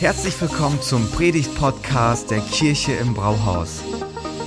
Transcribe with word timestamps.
Herzlich 0.00 0.40
willkommen 0.40 0.80
zum 0.80 1.10
Predigt-Podcast 1.10 2.30
der 2.30 2.38
Kirche 2.38 2.92
im 2.92 3.14
Brauhaus. 3.14 3.82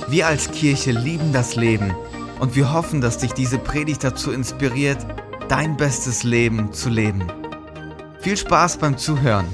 Wir 0.08 0.26
als 0.26 0.50
Kirche 0.50 0.92
lieben 0.92 1.34
das 1.34 1.56
Leben 1.56 1.94
und 2.40 2.56
wir 2.56 2.72
hoffen, 2.72 3.02
dass 3.02 3.18
dich 3.18 3.34
diese 3.34 3.58
Predigt 3.58 4.02
dazu 4.02 4.32
inspiriert, 4.32 4.96
dein 5.50 5.76
bestes 5.76 6.22
Leben 6.22 6.72
zu 6.72 6.88
leben. 6.88 7.30
Viel 8.20 8.38
Spaß 8.38 8.78
beim 8.78 8.96
Zuhören. 8.96 9.46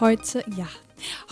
Heute, 0.00 0.42
ja. 0.56 0.68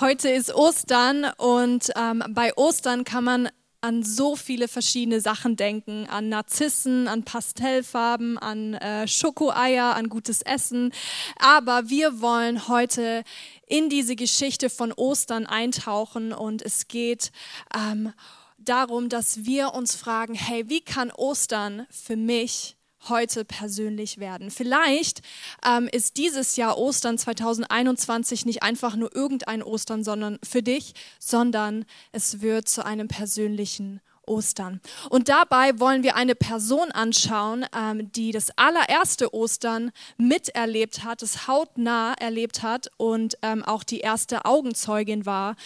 Heute 0.01 0.29
ist 0.29 0.55
Ostern 0.55 1.25
und 1.39 1.91
ähm, 1.97 2.23
bei 2.29 2.55
Ostern 2.57 3.05
kann 3.05 3.25
man 3.25 3.49
an 3.85 4.03
so 4.03 4.35
viele 4.35 4.67
verschiedene 4.67 5.21
Sachen 5.21 5.57
denken, 5.57 6.07
an 6.09 6.31
Narzissen, 6.31 7.07
an 7.07 7.23
Pastellfarben, 7.23 8.39
an 8.39 8.73
äh, 8.73 9.07
Schokoeier, 9.07 9.95
an 9.95 10.09
gutes 10.09 10.41
Essen. 10.41 10.91
Aber 11.39 11.91
wir 11.91 12.23
wollen 12.23 12.67
heute 12.69 13.25
in 13.67 13.91
diese 13.91 14.17
Geschichte 14.17 14.71
von 14.71 14.91
Ostern 14.91 15.45
eintauchen 15.45 16.33
und 16.33 16.63
es 16.63 16.89
geht 16.89 17.31
ähm, 17.77 18.15
darum, 18.57 19.11
dass 19.11 19.45
wir 19.45 19.75
uns 19.75 19.95
fragen, 19.95 20.33
hey, 20.33 20.71
wie 20.71 20.81
kann 20.81 21.11
Ostern 21.11 21.87
für 21.91 22.17
mich 22.17 22.79
heute 23.09 23.45
persönlich 23.45 24.19
werden. 24.19 24.51
Vielleicht 24.51 25.23
ähm, 25.67 25.89
ist 25.91 26.17
dieses 26.17 26.57
Jahr 26.57 26.79
Ostern 26.79 27.19
2021 27.19 28.47
nicht 28.47 28.63
einfach 28.63 28.97
nur 28.97 29.15
irgendein 29.15 29.63
Ostern, 29.63 30.05
sondern 30.05 30.39
für 30.43 30.63
dich, 30.63 30.95
sondern 31.19 31.85
es 32.13 32.41
wird 32.41 32.69
zu 32.69 32.85
einem 32.85 33.09
persönlichen 33.09 34.01
Ostern. 34.27 34.81
Und 35.11 35.29
dabei 35.29 35.79
wollen 35.79 36.03
wir 36.03 36.17
eine 36.17 36.35
Person 36.35 36.91
anschauen, 36.93 37.67
ähm, 37.77 38.11
die 38.13 38.33
das 38.33 38.57
allererste 38.57 39.35
Ostern 39.35 39.91
miterlebt 40.17 41.05
hat, 41.05 41.23
das 41.23 41.47
hautnah 41.47 42.15
erlebt 42.15 42.63
hat 42.63 42.89
und 42.97 43.37
ähm, 43.43 43.63
auch 43.63 43.85
die 43.85 44.01
erste 44.01 44.45
Augenzeugin 44.45 45.27
war 45.27 45.57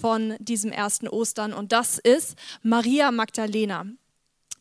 von 0.00 0.34
diesem 0.38 0.72
ersten 0.72 1.08
Ostern. 1.08 1.52
Und 1.52 1.72
das 1.72 1.98
ist 1.98 2.36
Maria 2.62 3.10
Magdalena. 3.10 3.86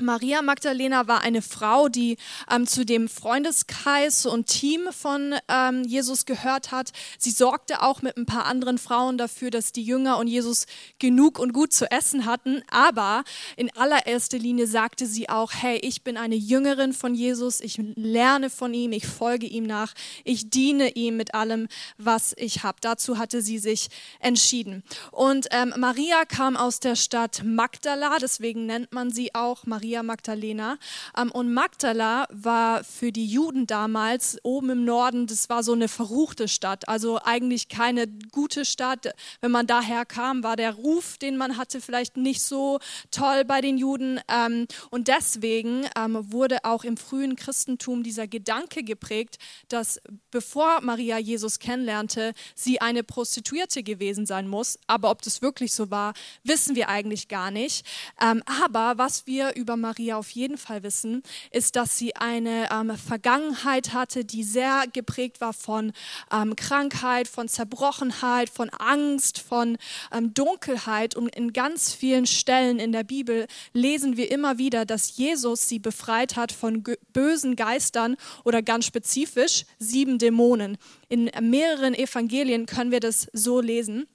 Maria 0.01 0.41
Magdalena 0.41 1.07
war 1.07 1.21
eine 1.21 1.41
Frau, 1.41 1.88
die 1.88 2.17
ähm, 2.51 2.67
zu 2.67 2.85
dem 2.85 3.07
Freundeskreis 3.07 4.25
und 4.25 4.47
Team 4.47 4.89
von 4.91 5.35
ähm, 5.47 5.83
Jesus 5.85 6.25
gehört 6.25 6.71
hat. 6.71 6.91
Sie 7.17 7.31
sorgte 7.31 7.81
auch 7.81 8.01
mit 8.01 8.17
ein 8.17 8.25
paar 8.25 8.45
anderen 8.45 8.77
Frauen 8.77 9.17
dafür, 9.17 9.51
dass 9.51 9.71
die 9.71 9.83
Jünger 9.83 10.17
und 10.17 10.27
Jesus 10.27 10.66
genug 10.99 11.39
und 11.39 11.53
gut 11.53 11.71
zu 11.71 11.89
essen 11.89 12.25
hatten. 12.25 12.61
Aber 12.69 13.23
in 13.55 13.71
allererster 13.77 14.38
Linie 14.38 14.67
sagte 14.67 15.05
sie 15.05 15.29
auch, 15.29 15.53
hey, 15.53 15.77
ich 15.77 16.03
bin 16.03 16.17
eine 16.17 16.35
Jüngerin 16.35 16.91
von 16.91 17.16
Jesus, 17.16 17.61
ich 17.61 17.79
lerne 17.95 18.49
von 18.49 18.73
ihm, 18.73 18.91
ich 18.91 19.07
folge 19.07 19.47
ihm 19.47 19.63
nach, 19.63 19.93
ich 20.25 20.49
diene 20.49 20.91
ihm 20.95 21.16
mit 21.16 21.33
allem, 21.33 21.69
was 21.97 22.33
ich 22.38 22.63
habe. 22.63 22.79
Dazu 22.81 23.17
hatte 23.17 23.41
sie 23.41 23.59
sich 23.59 23.88
entschieden. 24.19 24.83
Und 25.11 25.47
ähm, 25.51 25.73
Maria 25.77 26.25
kam 26.25 26.57
aus 26.57 26.81
der 26.81 26.97
Stadt 26.97 27.43
Magdala, 27.45 28.17
deswegen 28.19 28.66
nennt 28.66 28.91
man 28.91 29.09
sie 29.09 29.33
auch 29.33 29.66
Maria 29.66 29.84
Maria 29.86 30.02
Magdalena. 30.02 30.80
Ähm, 31.16 31.31
und 31.31 31.53
Magdala 31.53 32.25
war 32.31 32.83
für 32.83 33.11
die 33.11 33.28
Juden 33.28 33.67
damals 33.67 34.39
oben 34.41 34.72
im 34.72 34.83
Norden, 34.83 35.28
das 35.28 35.47
war 35.47 35.61
so 35.61 35.73
eine 35.73 35.88
verruchte 35.88 36.47
Stadt, 36.47 36.89
also 36.89 37.19
eigentlich 37.23 37.69
keine 37.69 38.08
gute 38.31 38.66
Stadt. 38.66 39.13
Wenn 39.41 39.52
man 39.52 39.67
daher 39.67 40.03
kam, 40.03 40.41
war 40.41 40.56
der 40.56 40.73
Ruf, 40.73 41.19
den 41.19 41.38
man 41.38 41.58
hatte, 41.58 41.81
vielleicht 41.81 42.17
nicht 42.17 42.41
so 42.41 42.80
toll 43.11 43.45
bei 43.45 43.61
den 43.61 43.78
Juden. 43.78 44.19
Ähm, 44.28 44.66
und 44.89 45.08
deswegen 45.08 45.86
ähm, 45.95 46.31
wurde 46.31 46.66
auch 46.66 46.84
im 46.84 46.97
frühen 46.97 47.35
Christentum 47.35 48.02
dieser 48.02 48.28
Gedanke 48.28 48.81
geprägt, 48.81 49.38
dass 49.67 50.02
bevor 50.31 50.81
Maria 50.81 51.19
Jesus 51.19 51.59
kennenlernte, 51.59 52.34
sie 52.56 52.81
eine 52.81 53.03
Prostituierte 53.03 53.84
gewesen 53.84 54.25
sein 54.25 54.47
muss. 54.47 54.79
Aber 54.88 55.12
ob 55.12 55.22
das 55.22 55.44
wirklich 55.44 55.73
so 55.73 55.91
war, 55.91 56.16
wissen 56.44 56.75
wir 56.75 56.90
eigentlich 56.90 57.28
gar 57.28 57.52
nicht. 57.52 57.85
aber 58.17 58.97
was 58.97 59.28
wir 59.28 59.56
über 59.56 59.75
Maria 59.78 60.18
auf 60.18 60.30
jeden 60.31 60.58
Fall 60.58 60.84
wissen, 60.84 61.24
ist, 61.52 61.75
dass 61.75 61.97
sie 61.97 62.16
eine 62.16 62.69
ähm, 62.72 62.96
Vergangenheit 62.97 63.94
hatte, 63.94 64.25
die 64.25 64.44
sehr 64.44 64.86
geprägt 64.91 65.41
war 65.41 65.53
von 65.53 65.91
ähm, 66.31 66.56
Krankheit, 66.56 67.28
von 67.28 67.47
Zerbrochenheit, 67.47 68.50
von 68.50 68.69
Angst, 68.69 69.40
von 69.40 69.78
ähm, 70.12 70.34
Dunkelheit. 70.34 71.16
Und 71.16 71.35
in 71.35 71.53
ganz 71.53 71.94
vielen 71.94 72.25
Stellen 72.25 72.80
in 72.80 72.91
der 72.91 73.03
Bibel 73.03 73.47
lesen 73.74 74.18
wir 74.18 74.31
immer 74.31 74.58
wieder, 74.58 74.85
dass 74.85 75.18
Jesus 75.18 75.68
sie 75.68 75.80
befreit 75.80 76.35
hat 76.35 76.52
von 76.52 76.84
bösen 77.14 77.56
Geistern 77.56 78.16
oder 78.44 78.62
ganz 78.62 78.85
spezifisch 78.85 79.66
sieben 79.80 80.18
Dämonen. 80.18 80.78
In 81.09 81.30
mehreren 81.41 81.94
Evangelien 81.94 82.66
können 82.66 82.91
wir 82.91 83.00
das 83.00 83.28
so 83.34 83.62
lesen. 83.62 84.08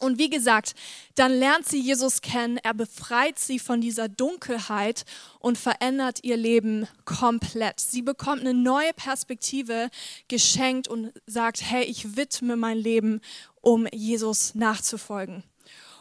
Und 0.00 0.18
wie 0.18 0.30
gesagt, 0.30 0.74
dann 1.14 1.32
lernt 1.32 1.66
sie 1.66 1.80
Jesus 1.80 2.22
kennen, 2.22 2.56
er 2.56 2.74
befreit 2.74 3.38
sie 3.38 3.58
von 3.58 3.80
dieser 3.80 4.08
Dunkelheit 4.08 5.04
und 5.38 5.58
verändert 5.58 6.20
ihr 6.22 6.36
Leben 6.36 6.88
komplett. 7.04 7.80
Sie 7.80 8.02
bekommt 8.02 8.40
eine 8.40 8.54
neue 8.54 8.92
Perspektive 8.94 9.90
geschenkt 10.28 10.88
und 10.88 11.12
sagt, 11.26 11.62
hey, 11.62 11.84
ich 11.84 12.16
widme 12.16 12.56
mein 12.56 12.78
Leben, 12.78 13.20
um 13.60 13.86
Jesus 13.92 14.54
nachzufolgen. 14.54 15.44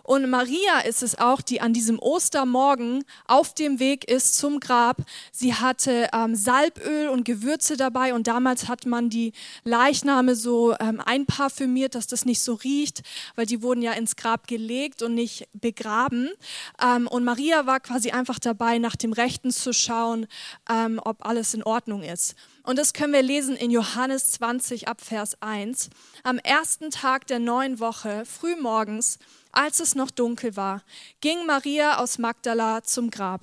Und 0.10 0.28
Maria 0.28 0.80
ist 0.88 1.04
es 1.04 1.20
auch, 1.20 1.40
die 1.40 1.62
an 1.62 1.72
diesem 1.72 2.00
Ostermorgen 2.00 3.04
auf 3.28 3.54
dem 3.54 3.80
Weg 3.80 4.10
ist 4.10 4.40
zum 4.40 4.60
Grab. 4.60 5.04
Sie 5.32 5.54
hatte 5.54 6.10
ähm, 6.12 6.34
Salböl 6.34 7.10
und 7.10 7.26
Gewürze 7.26 7.78
dabei 7.78 8.16
und 8.16 8.26
damals 8.26 8.68
hat 8.68 8.88
man 8.88 9.12
die 9.12 9.34
Leichname 9.66 10.34
so 10.34 10.74
ähm, 10.80 11.00
einparfümiert, 11.00 11.94
dass 11.94 12.08
das 12.08 12.26
nicht 12.26 12.42
so 12.42 12.56
riecht, 12.56 13.04
weil 13.36 13.46
die 13.46 13.62
wurden 13.62 13.84
ja 13.84 13.92
ins 13.92 14.16
Grab 14.16 14.48
gelegt 14.48 15.04
und 15.04 15.14
nicht 15.14 15.48
begraben. 15.54 16.32
Ähm, 16.84 17.06
und 17.06 17.24
Maria 17.24 17.68
war 17.68 17.80
quasi 17.80 18.10
einfach 18.10 18.40
dabei, 18.40 18.80
nach 18.80 18.96
dem 18.96 19.14
Rechten 19.14 19.52
zu 19.52 19.74
schauen, 19.74 20.26
ähm, 20.68 21.00
ob 21.06 21.24
alles 21.24 21.54
in 21.54 21.62
Ordnung 21.62 22.02
ist. 22.02 22.34
Und 22.70 22.78
das 22.78 22.94
können 22.94 23.14
wir 23.14 23.24
lesen 23.24 23.56
in 23.56 23.72
Johannes 23.72 24.34
20 24.34 24.88
ab 24.88 25.02
Vers 25.02 25.42
1. 25.42 25.90
Am 26.22 26.38
ersten 26.38 26.92
Tag 26.92 27.26
der 27.26 27.40
neuen 27.40 27.80
Woche, 27.80 28.26
frühmorgens, 28.28 29.18
als 29.52 29.80
es 29.80 29.96
noch 29.96 30.12
dunkel 30.12 30.56
war, 30.56 30.84
ging 31.20 31.48
Maria 31.48 31.98
aus 31.98 32.20
Magdala 32.20 32.84
zum 32.84 33.10
Grab. 33.10 33.42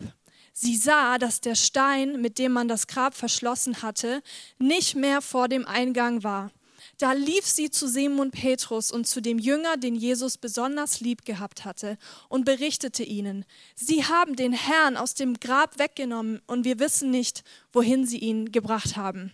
Sie 0.53 0.77
sah, 0.77 1.19
dass 1.19 1.41
der 1.41 1.57
Stein, 1.57 2.21
mit 2.21 2.39
dem 2.39 2.53
man 2.53 2.69
das 2.69 2.87
Grab 2.87 3.17
verschlossen 3.17 3.83
hatte, 3.83 4.23
nicht 4.61 4.95
mehr 4.95 5.21
vor 5.21 5.49
dem 5.49 5.67
Eingang 5.67 6.23
war. 6.23 6.53
Da 6.99 7.13
lief 7.13 7.47
sie 7.47 7.71
zu 7.71 7.89
Simon 7.89 8.31
Petrus 8.31 8.91
und 8.91 9.07
zu 9.07 9.21
dem 9.21 9.39
Jünger, 9.39 9.77
den 9.77 9.95
Jesus 9.95 10.39
besonders 10.39 11.01
lieb 11.01 11.27
gehabt 11.27 11.67
hatte, 11.67 11.99
und 12.31 12.47
berichtete 12.47 13.03
ihnen, 13.03 13.45
Sie 13.75 14.05
haben 14.05 14.35
den 14.35 14.55
Herrn 14.55 14.97
aus 14.97 15.15
dem 15.15 15.39
Grab 15.39 15.79
weggenommen 15.79 16.41
und 16.47 16.65
wir 16.65 16.79
wissen 16.79 17.11
nicht, 17.11 17.45
wohin 17.73 18.07
sie 18.07 18.19
ihn 18.19 18.51
gebracht 18.51 18.97
haben. 18.97 19.33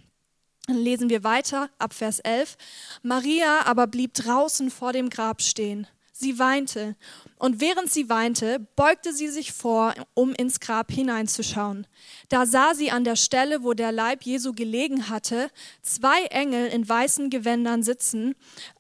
Dann 0.67 0.79
lesen 0.79 1.09
wir 1.09 1.23
weiter 1.23 1.71
ab 1.79 1.95
Vers 1.95 2.19
11. 2.21 2.57
Maria 3.03 3.65
aber 3.67 3.87
blieb 3.87 4.15
draußen 4.15 4.71
vor 4.71 4.93
dem 4.93 5.09
Grab 5.09 5.43
stehen. 5.43 5.87
Sie 6.13 6.39
weinte. 6.39 6.95
Und 7.39 7.61
während 7.61 7.91
sie 7.91 8.09
weinte, 8.09 8.61
beugte 8.77 9.15
sie 9.15 9.29
sich 9.29 9.53
vor, 9.53 9.95
um 10.15 10.35
ins 10.35 10.61
Grab 10.61 10.93
hineinzuschauen. 10.93 11.87
Da 12.29 12.45
sah 12.47 12.75
sie 12.75 12.91
an 12.91 13.05
der 13.05 13.17
Stelle, 13.17 13.63
wo 13.63 13.73
der 13.73 13.93
Leib 13.93 14.23
Jesu 14.23 14.53
gelegen 14.53 15.09
hatte, 15.09 15.51
zwei 15.83 16.25
Engel 16.27 16.69
in 16.69 16.87
weißen 16.87 17.31
Gewändern 17.31 17.83
sitzen, 17.83 18.35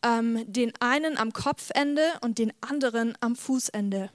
ähm, 0.04 0.44
den 0.47 0.72
einen 0.81 1.16
am 1.16 1.32
Kopfende 1.32 2.05
und 2.20 2.38
den 2.38 2.52
anderen 2.61 3.14
am 3.20 3.35
Fußende. 3.35 4.11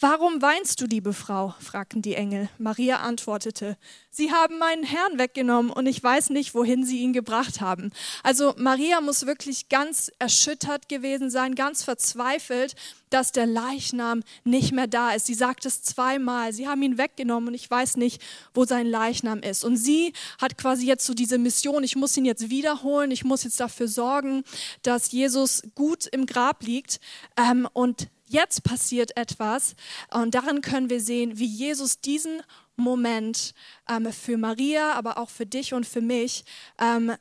Warum 0.00 0.40
weinst 0.40 0.80
du, 0.80 0.86
liebe 0.86 1.12
Frau? 1.12 1.56
fragten 1.58 2.02
die 2.02 2.14
Engel. 2.14 2.48
Maria 2.56 2.98
antwortete, 2.98 3.76
Sie 4.10 4.30
haben 4.30 4.56
meinen 4.56 4.84
Herrn 4.84 5.18
weggenommen 5.18 5.72
und 5.72 5.86
ich 5.86 6.00
weiß 6.00 6.30
nicht, 6.30 6.54
wohin 6.54 6.86
Sie 6.86 7.00
ihn 7.00 7.12
gebracht 7.12 7.60
haben. 7.60 7.90
Also 8.22 8.54
Maria 8.56 9.00
muss 9.00 9.26
wirklich 9.26 9.68
ganz 9.68 10.12
erschüttert 10.20 10.88
gewesen 10.88 11.30
sein, 11.30 11.56
ganz 11.56 11.82
verzweifelt, 11.82 12.76
dass 13.10 13.32
der 13.32 13.46
Leichnam 13.46 14.22
nicht 14.44 14.70
mehr 14.70 14.86
da 14.86 15.14
ist. 15.14 15.26
Sie 15.26 15.34
sagt 15.34 15.66
es 15.66 15.82
zweimal, 15.82 16.52
Sie 16.52 16.68
haben 16.68 16.82
ihn 16.82 16.96
weggenommen 16.96 17.48
und 17.48 17.54
ich 17.54 17.68
weiß 17.68 17.96
nicht, 17.96 18.22
wo 18.54 18.64
sein 18.64 18.86
Leichnam 18.86 19.40
ist. 19.40 19.64
Und 19.64 19.76
sie 19.78 20.12
hat 20.40 20.56
quasi 20.56 20.86
jetzt 20.86 21.06
so 21.06 21.14
diese 21.14 21.38
Mission, 21.38 21.82
ich 21.82 21.96
muss 21.96 22.16
ihn 22.16 22.24
jetzt 22.24 22.50
wiederholen, 22.50 23.10
ich 23.10 23.24
muss 23.24 23.42
jetzt 23.42 23.58
dafür 23.58 23.88
sorgen, 23.88 24.44
dass 24.82 25.10
Jesus 25.10 25.62
gut 25.74 26.06
im 26.06 26.24
Grab 26.26 26.62
liegt. 26.62 27.00
Ähm, 27.36 27.66
und 27.72 28.06
jetzt 28.28 28.62
passiert 28.62 29.16
etwas 29.16 29.74
und 30.12 30.34
darin 30.34 30.60
können 30.60 30.90
wir 30.90 31.00
sehen, 31.00 31.38
wie 31.38 31.46
Jesus 31.46 32.00
diesen 32.00 32.42
Moment 32.76 33.54
ähm, 33.88 34.12
für 34.12 34.36
Maria, 34.36 34.92
aber 34.92 35.18
auch 35.18 35.30
für 35.30 35.46
dich 35.46 35.74
und 35.74 35.86
für 35.86 36.00
mich 36.00 36.44
ähm, 36.80 37.12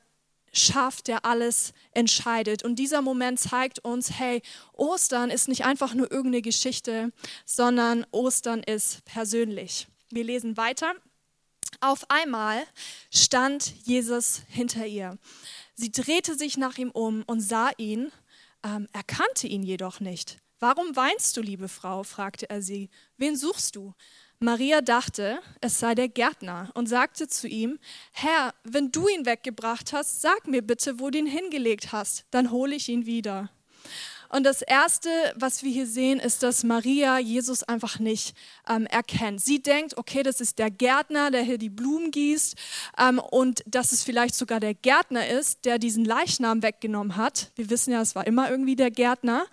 schafft, 0.53 1.07
der 1.07 1.25
alles 1.25 1.73
entscheidet. 1.91 2.63
Und 2.63 2.77
dieser 2.77 3.01
Moment 3.01 3.39
zeigt 3.39 3.79
uns, 3.79 4.19
hey, 4.19 4.41
Ostern 4.73 5.29
ist 5.29 5.47
nicht 5.47 5.65
einfach 5.65 5.93
nur 5.93 6.11
irgendeine 6.11 6.41
Geschichte, 6.41 7.11
sondern 7.45 8.05
Ostern 8.11 8.63
ist 8.63 9.03
persönlich. 9.05 9.87
Wir 10.09 10.23
lesen 10.23 10.57
weiter. 10.57 10.93
Auf 11.79 12.09
einmal 12.09 12.63
stand 13.13 13.73
Jesus 13.83 14.41
hinter 14.47 14.85
ihr. 14.85 15.17
Sie 15.75 15.91
drehte 15.91 16.35
sich 16.35 16.57
nach 16.57 16.77
ihm 16.77 16.91
um 16.91 17.23
und 17.27 17.41
sah 17.41 17.69
ihn, 17.77 18.11
ähm, 18.63 18.87
erkannte 18.93 19.47
ihn 19.47 19.63
jedoch 19.63 19.99
nicht. 19.99 20.37
Warum 20.59 20.95
weinst 20.95 21.37
du, 21.37 21.41
liebe 21.41 21.67
Frau? 21.67 22.03
fragte 22.03 22.49
er 22.49 22.61
sie. 22.61 22.89
Wen 23.17 23.35
suchst 23.35 23.75
du? 23.75 23.93
Maria 24.39 24.81
dachte, 24.81 25.39
es 25.61 25.79
sei 25.79 25.95
der 25.95 26.09
Gärtner 26.09 26.69
und 26.75 26.87
sagte 26.87 27.27
zu 27.27 27.47
ihm, 27.47 27.79
Herr, 28.11 28.53
wenn 28.63 28.91
du 28.91 29.07
ihn 29.07 29.25
weggebracht 29.25 29.93
hast, 29.93 30.21
sag 30.21 30.47
mir 30.47 30.61
bitte, 30.61 30.99
wo 30.99 31.09
du 31.09 31.17
ihn 31.17 31.25
hingelegt 31.25 31.91
hast, 31.91 32.25
dann 32.29 32.51
hole 32.51 32.75
ich 32.75 32.87
ihn 32.89 33.07
wieder. 33.07 33.49
Und 34.29 34.43
das 34.43 34.61
Erste, 34.61 35.09
was 35.35 35.63
wir 35.63 35.71
hier 35.71 35.87
sehen, 35.87 36.19
ist, 36.19 36.43
dass 36.43 36.63
Maria 36.63 37.19
Jesus 37.19 37.63
einfach 37.63 37.99
nicht 37.99 38.35
ähm, 38.69 38.85
erkennt. 38.85 39.41
Sie 39.41 39.61
denkt, 39.61 39.97
okay, 39.97 40.23
das 40.23 40.41
ist 40.41 40.59
der 40.59 40.69
Gärtner, 40.69 41.31
der 41.31 41.43
hier 41.43 41.57
die 41.57 41.69
Blumen 41.69 42.11
gießt 42.11 42.55
ähm, 42.99 43.19
und 43.19 43.63
dass 43.65 43.91
es 43.91 44.03
vielleicht 44.03 44.35
sogar 44.35 44.59
der 44.59 44.73
Gärtner 44.73 45.27
ist, 45.27 45.65
der 45.65 45.79
diesen 45.79 46.05
Leichnam 46.05 46.63
weggenommen 46.63 47.15
hat. 47.15 47.51
Wir 47.55 47.69
wissen 47.69 47.93
ja, 47.93 48.01
es 48.01 48.15
war 48.15 48.27
immer 48.27 48.49
irgendwie 48.49 48.75
der 48.75 48.91
Gärtner. 48.91 49.45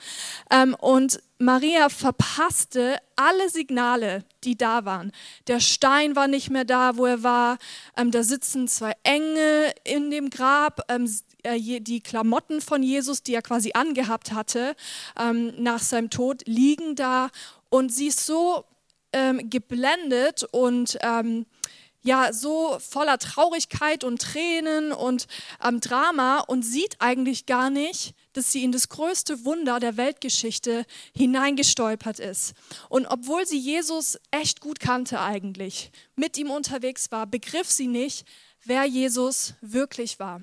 Ähm, 0.50 0.75
und 0.75 1.20
Maria 1.38 1.88
verpasste 1.88 2.99
alle 3.17 3.49
Signale, 3.50 4.25
die 4.44 4.56
da 4.56 4.85
waren. 4.85 5.12
Der 5.47 5.61
Stein 5.61 6.17
war 6.17 6.29
nicht 6.29 6.50
mehr 6.50 6.65
da, 6.65 6.97
wo 6.97 7.06
er 7.06 7.23
war. 7.23 7.59
Ähm, 7.97 8.11
da 8.11 8.23
sitzen 8.23 8.69
zwei 8.69 8.93
Engel 9.03 9.73
in 9.85 10.11
dem 10.11 10.31
Grab. 10.31 10.81
Ähm, 10.88 11.09
äh, 11.44 11.81
die 11.81 12.00
Klamotten 12.00 12.61
von 12.61 12.82
Jesus, 12.82 13.23
die 13.23 13.35
er 13.35 13.43
quasi 13.43 13.73
angehabt 13.75 14.32
hatte 14.32 14.75
ähm, 15.19 15.52
nach 15.62 15.81
seinem 15.81 16.11
Tod, 16.11 16.43
liegen 16.46 16.96
da 16.96 17.31
und 17.70 17.93
sie 17.93 18.08
ist 18.08 18.26
so 18.26 18.64
ähm, 19.12 19.49
geblendet 19.49 20.44
und 20.50 20.99
ähm, 21.02 21.46
ja 22.05 22.32
so 22.32 22.79
voller 22.79 23.19
Traurigkeit 23.19 24.05
und 24.05 24.20
Tränen 24.20 24.93
und 24.93 25.26
ähm, 25.64 25.81
Drama 25.81 26.41
und 26.41 26.62
sieht 26.62 26.96
eigentlich 27.00 27.46
gar 27.46 27.70
nicht, 27.70 28.14
dass 28.35 28.52
sie 28.52 28.62
in 28.62 28.73
das 28.73 28.88
größte 28.88 29.44
Wunder 29.44 29.81
der 29.81 29.96
Weltgeschichte 29.96 30.85
hineingestolpert 31.17 32.19
ist. 32.19 32.55
Und 32.88 33.06
obwohl 33.06 33.46
sie 33.46 33.58
Jesus 33.58 34.19
echt 34.31 34.61
gut 34.61 34.81
kannte 34.81 35.20
eigentlich, 35.20 35.91
mit 36.14 36.37
ihm 36.37 36.50
unterwegs 36.50 37.11
war, 37.11 37.26
begriff 37.26 37.70
sie 37.70 37.87
nicht, 37.87 38.26
wer 38.64 38.85
Jesus 38.85 39.55
wirklich 39.61 40.19
war. 40.19 40.43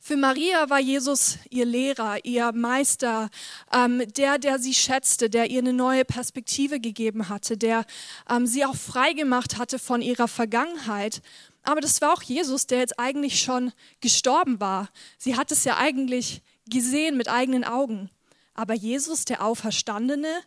Für 0.00 0.16
Maria 0.16 0.68
war 0.70 0.80
Jesus 0.80 1.38
ihr 1.50 1.64
Lehrer, 1.64 2.24
ihr 2.24 2.52
Meister, 2.52 3.30
ähm, 3.72 4.02
der, 4.16 4.38
der 4.38 4.58
sie 4.58 4.74
schätzte, 4.74 5.30
der 5.30 5.50
ihr 5.50 5.60
eine 5.60 5.72
neue 5.72 6.04
Perspektive 6.04 6.80
gegeben 6.80 7.28
hatte, 7.28 7.56
der 7.56 7.84
ähm, 8.28 8.46
sie 8.46 8.64
auch 8.64 8.76
frei 8.76 9.12
gemacht 9.12 9.58
hatte 9.58 9.78
von 9.78 10.02
ihrer 10.02 10.28
Vergangenheit. 10.28 11.22
Aber 11.62 11.80
das 11.80 12.00
war 12.00 12.12
auch 12.12 12.22
Jesus, 12.22 12.66
der 12.66 12.78
jetzt 12.78 12.98
eigentlich 12.98 13.40
schon 13.40 13.72
gestorben 14.00 14.60
war. 14.60 14.88
Sie 15.18 15.36
hat 15.36 15.52
es 15.52 15.64
ja 15.64 15.76
eigentlich 15.76 16.42
gesehen 16.66 17.16
mit 17.16 17.28
eigenen 17.28 17.64
Augen. 17.64 18.10
Aber 18.54 18.74
Jesus, 18.74 19.24
der 19.24 19.44
Auferstandene, 19.44 20.40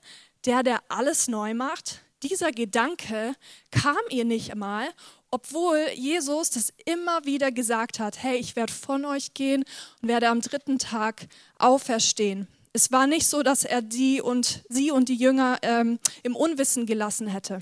der, 0.45 0.63
der 0.63 0.83
alles 0.89 1.27
neu 1.27 1.53
macht, 1.53 2.01
dieser 2.23 2.51
Gedanke 2.51 3.35
kam 3.71 3.97
ihr 4.09 4.25
nicht 4.25 4.51
einmal 4.51 4.87
obwohl 5.35 5.89
Jesus 5.95 6.49
das 6.49 6.71
immer 6.85 7.25
wieder 7.25 7.51
gesagt 7.51 7.99
hat, 7.99 8.23
hey, 8.23 8.37
ich 8.37 8.55
werde 8.55 8.71
von 8.71 9.03
euch 9.03 9.33
gehen 9.33 9.65
und 10.01 10.07
werde 10.07 10.29
am 10.29 10.39
dritten 10.39 10.79
Tag 10.79 11.27
auferstehen. 11.59 12.47
Es 12.71 12.89
war 12.93 13.05
nicht 13.05 13.27
so, 13.27 13.43
dass 13.43 13.65
er 13.65 13.81
die 13.81 14.21
und 14.21 14.63
sie 14.69 14.91
und 14.91 15.09
die 15.09 15.15
Jünger 15.15 15.59
ähm, 15.61 15.99
im 16.23 16.37
Unwissen 16.37 16.85
gelassen 16.85 17.27
hätte. 17.27 17.61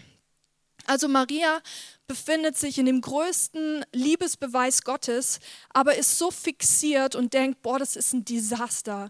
Also 0.86 1.08
Maria 1.08 1.62
befindet 2.06 2.60
sich 2.60 2.78
in 2.78 2.86
dem 2.86 3.02
größten 3.02 3.84
Liebesbeweis 3.92 4.84
Gottes, 4.84 5.40
aber 5.70 5.96
ist 5.96 6.20
so 6.20 6.30
fixiert 6.30 7.16
und 7.16 7.34
denkt, 7.34 7.64
boah, 7.64 7.80
das 7.80 7.96
ist 7.96 8.14
ein 8.14 8.24
Desaster. 8.24 9.10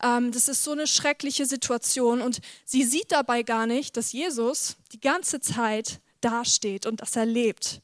Ähm, 0.00 0.30
das 0.30 0.46
ist 0.46 0.62
so 0.62 0.70
eine 0.70 0.86
schreckliche 0.86 1.46
Situation. 1.46 2.20
Und 2.20 2.38
sie 2.64 2.84
sieht 2.84 3.10
dabei 3.10 3.42
gar 3.42 3.66
nicht, 3.66 3.96
dass 3.96 4.12
Jesus 4.12 4.76
die 4.92 5.00
ganze 5.00 5.40
Zeit 5.40 6.00
dasteht 6.24 6.86
und 6.86 7.00
dass 7.00 7.16
er 7.16 7.26
lebt 7.26 7.80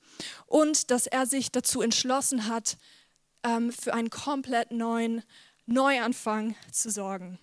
und 0.46 0.90
dass 0.90 1.06
er 1.06 1.26
sich 1.26 1.50
dazu 1.52 1.82
entschlossen 1.82 2.46
hat, 2.48 2.76
ähm, 3.42 3.72
für 3.72 3.94
einen 3.94 4.10
komplett 4.10 4.70
neuen 4.70 5.22
Neuanfang 5.66 6.56
zu 6.72 6.90
sorgen. 6.90 7.38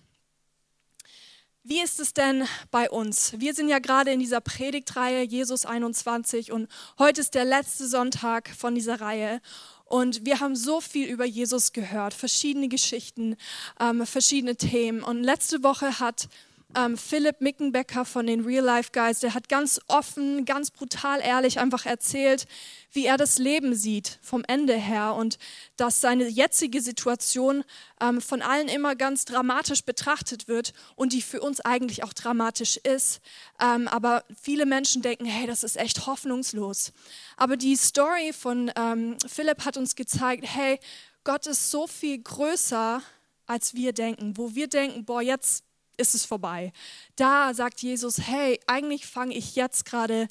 Wie 1.64 1.80
ist 1.82 2.00
es 2.00 2.14
denn 2.14 2.46
bei 2.70 2.88
uns? 2.88 3.38
Wir 3.38 3.52
sind 3.52 3.68
ja 3.68 3.78
gerade 3.78 4.10
in 4.10 4.20
dieser 4.20 4.40
Predigtreihe 4.40 5.22
Jesus 5.22 5.66
21 5.66 6.50
und 6.50 6.68
heute 6.98 7.20
ist 7.20 7.34
der 7.34 7.44
letzte 7.44 7.86
Sonntag 7.86 8.48
von 8.48 8.74
dieser 8.74 9.00
Reihe. 9.00 9.42
Und 9.84 10.24
wir 10.24 10.40
haben 10.40 10.54
so 10.56 10.80
viel 10.80 11.08
über 11.08 11.24
Jesus 11.24 11.72
gehört, 11.72 12.14
verschiedene 12.14 12.68
Geschichten, 12.68 13.36
ähm, 13.80 14.06
verschiedene 14.06 14.56
Themen. 14.56 15.02
Und 15.02 15.22
letzte 15.22 15.62
Woche 15.62 15.98
hat 15.98 16.28
ähm, 16.76 16.98
Philipp 16.98 17.40
Mickenbecker 17.40 18.04
von 18.04 18.26
den 18.26 18.44
Real 18.44 18.64
Life 18.64 18.90
Guys, 18.92 19.20
der 19.20 19.34
hat 19.34 19.48
ganz 19.48 19.80
offen, 19.88 20.44
ganz 20.44 20.70
brutal 20.70 21.20
ehrlich 21.20 21.58
einfach 21.58 21.86
erzählt, 21.86 22.46
wie 22.92 23.06
er 23.06 23.16
das 23.16 23.38
Leben 23.38 23.74
sieht 23.74 24.18
vom 24.22 24.44
Ende 24.46 24.74
her 24.74 25.14
und 25.14 25.38
dass 25.76 26.00
seine 26.00 26.28
jetzige 26.28 26.80
Situation 26.82 27.64
ähm, 28.00 28.20
von 28.20 28.42
allen 28.42 28.68
immer 28.68 28.96
ganz 28.96 29.24
dramatisch 29.24 29.82
betrachtet 29.82 30.48
wird 30.48 30.72
und 30.94 31.12
die 31.12 31.22
für 31.22 31.40
uns 31.40 31.60
eigentlich 31.60 32.04
auch 32.04 32.12
dramatisch 32.12 32.76
ist. 32.76 33.20
Ähm, 33.60 33.88
aber 33.88 34.24
viele 34.40 34.66
Menschen 34.66 35.00
denken, 35.00 35.24
hey, 35.24 35.46
das 35.46 35.64
ist 35.64 35.76
echt 35.76 36.06
hoffnungslos. 36.06 36.92
Aber 37.36 37.56
die 37.56 37.76
Story 37.76 38.32
von 38.32 38.70
ähm, 38.76 39.16
Philipp 39.26 39.64
hat 39.64 39.76
uns 39.76 39.96
gezeigt, 39.96 40.44
hey, 40.46 40.78
Gott 41.24 41.46
ist 41.46 41.70
so 41.70 41.86
viel 41.86 42.22
größer, 42.22 43.02
als 43.46 43.74
wir 43.74 43.92
denken. 43.92 44.36
Wo 44.36 44.54
wir 44.54 44.68
denken, 44.68 45.04
boah, 45.04 45.22
jetzt 45.22 45.64
ist 45.98 46.14
es 46.14 46.24
vorbei. 46.24 46.72
Da 47.16 47.52
sagt 47.52 47.82
Jesus, 47.82 48.18
hey, 48.26 48.58
eigentlich 48.66 49.06
fange 49.06 49.34
ich 49.34 49.54
jetzt 49.54 49.84
gerade 49.84 50.28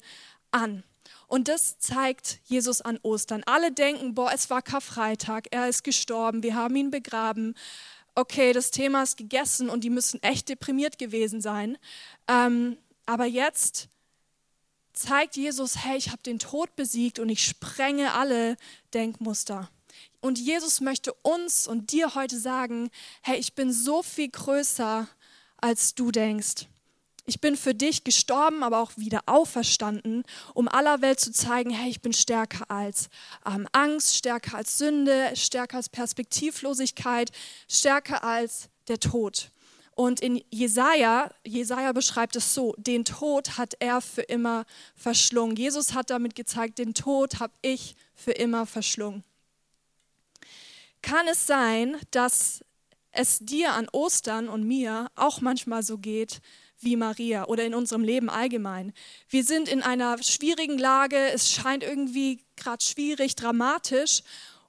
an. 0.50 0.82
Und 1.26 1.48
das 1.48 1.78
zeigt 1.78 2.40
Jesus 2.44 2.80
an 2.80 2.98
Ostern. 3.02 3.42
Alle 3.44 3.70
denken, 3.70 4.14
boah, 4.14 4.32
es 4.32 4.50
war 4.50 4.62
Karfreitag, 4.62 5.48
er 5.50 5.68
ist 5.68 5.84
gestorben, 5.84 6.42
wir 6.42 6.54
haben 6.54 6.74
ihn 6.74 6.90
begraben. 6.90 7.54
Okay, 8.14 8.52
das 8.52 8.70
Thema 8.70 9.02
ist 9.02 9.16
gegessen 9.16 9.68
und 9.68 9.84
die 9.84 9.90
müssen 9.90 10.22
echt 10.22 10.48
deprimiert 10.48 10.98
gewesen 10.98 11.40
sein. 11.40 11.78
Ähm, 12.26 12.78
aber 13.06 13.26
jetzt 13.26 13.88
zeigt 14.94 15.36
Jesus, 15.36 15.84
hey, 15.84 15.96
ich 15.96 16.08
habe 16.08 16.22
den 16.22 16.38
Tod 16.38 16.74
besiegt 16.76 17.18
und 17.18 17.28
ich 17.28 17.44
sprenge 17.44 18.14
alle 18.14 18.56
Denkmuster. 18.94 19.70
Und 20.20 20.38
Jesus 20.38 20.80
möchte 20.80 21.12
uns 21.12 21.68
und 21.68 21.92
dir 21.92 22.14
heute 22.14 22.38
sagen, 22.38 22.90
hey, 23.22 23.38
ich 23.38 23.54
bin 23.54 23.72
so 23.72 24.02
viel 24.02 24.28
größer 24.30 25.06
als 25.60 25.94
du 25.94 26.10
denkst. 26.10 26.66
Ich 27.26 27.42
bin 27.42 27.58
für 27.58 27.74
dich 27.74 28.04
gestorben, 28.04 28.62
aber 28.62 28.78
auch 28.78 28.92
wieder 28.96 29.20
auferstanden, 29.26 30.24
um 30.54 30.66
aller 30.66 31.02
Welt 31.02 31.20
zu 31.20 31.30
zeigen, 31.30 31.68
hey, 31.68 31.90
ich 31.90 32.00
bin 32.00 32.14
stärker 32.14 32.70
als 32.70 33.10
ähm, 33.44 33.68
Angst, 33.72 34.16
stärker 34.16 34.56
als 34.56 34.78
Sünde, 34.78 35.32
stärker 35.34 35.76
als 35.76 35.90
Perspektivlosigkeit, 35.90 37.30
stärker 37.68 38.24
als 38.24 38.70
der 38.88 38.98
Tod. 38.98 39.50
Und 39.94 40.20
in 40.20 40.42
Jesaja, 40.50 41.28
Jesaja 41.44 41.92
beschreibt 41.92 42.36
es 42.36 42.54
so: 42.54 42.74
Den 42.78 43.04
Tod 43.04 43.58
hat 43.58 43.74
er 43.78 44.00
für 44.00 44.22
immer 44.22 44.64
verschlungen. 44.94 45.56
Jesus 45.56 45.92
hat 45.92 46.08
damit 46.08 46.34
gezeigt, 46.34 46.78
den 46.78 46.94
Tod 46.94 47.40
habe 47.40 47.52
ich 47.60 47.94
für 48.14 48.32
immer 48.32 48.64
verschlungen. 48.64 49.22
Kann 51.02 51.28
es 51.28 51.46
sein, 51.46 51.96
dass 52.10 52.64
es 53.10 53.38
dir 53.38 53.72
an 53.72 53.88
Ostern 53.90 54.48
und 54.48 54.64
mir 54.64 55.10
auch 55.14 55.40
manchmal 55.40 55.82
so 55.82 55.98
geht 55.98 56.40
wie 56.80 56.96
Maria 56.96 57.46
oder 57.46 57.64
in 57.64 57.74
unserem 57.74 58.04
Leben 58.04 58.30
allgemein. 58.30 58.92
Wir 59.28 59.44
sind 59.44 59.68
in 59.68 59.82
einer 59.82 60.22
schwierigen 60.22 60.78
Lage, 60.78 61.16
es 61.16 61.50
scheint 61.50 61.82
irgendwie 61.82 62.44
gerade 62.56 62.84
schwierig, 62.84 63.34
dramatisch 63.34 64.22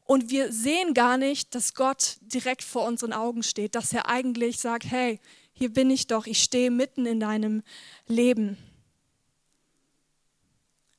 und 0.05 0.31
wir 0.31 0.51
sehen 0.51 0.96
gar 0.96 1.17
nicht, 1.17 1.53
dass 1.53 1.75
Gott 1.75 2.17
direkt 2.22 2.63
vor 2.63 2.86
unseren 2.88 3.13
Augen 3.13 3.43
steht, 3.43 3.75
dass 3.75 3.93
er 3.93 4.08
eigentlich 4.08 4.60
sagt, 4.60 4.89
hey, 4.89 5.19
hier 5.53 5.72
bin 5.72 5.91
ich 5.91 6.08
doch, 6.08 6.25
ich 6.25 6.41
stehe 6.41 6.72
mitten 6.72 7.05
in 7.05 7.19
deinem 7.19 7.62
Leben. 8.08 8.58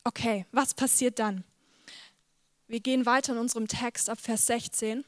Okay, 0.04 0.46
was 0.52 0.74
passiert 0.74 1.18
dann? 1.18 1.44
Wir 2.68 2.80
gehen 2.80 3.04
weiter 3.04 3.32
in 3.32 3.38
unserem 3.38 3.66
Text 3.66 4.08
ab 4.08 4.20
Vers 4.20 4.46
16. 4.46 5.04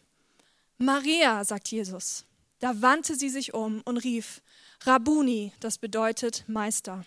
Maria, 0.82 1.44
sagt 1.44 1.68
Jesus. 1.68 2.24
Da 2.58 2.82
wandte 2.82 3.14
sie 3.14 3.28
sich 3.28 3.54
um 3.54 3.82
und 3.84 3.98
rief, 3.98 4.42
Rabuni, 4.84 5.52
das 5.60 5.78
bedeutet 5.78 6.42
Meister. 6.48 7.04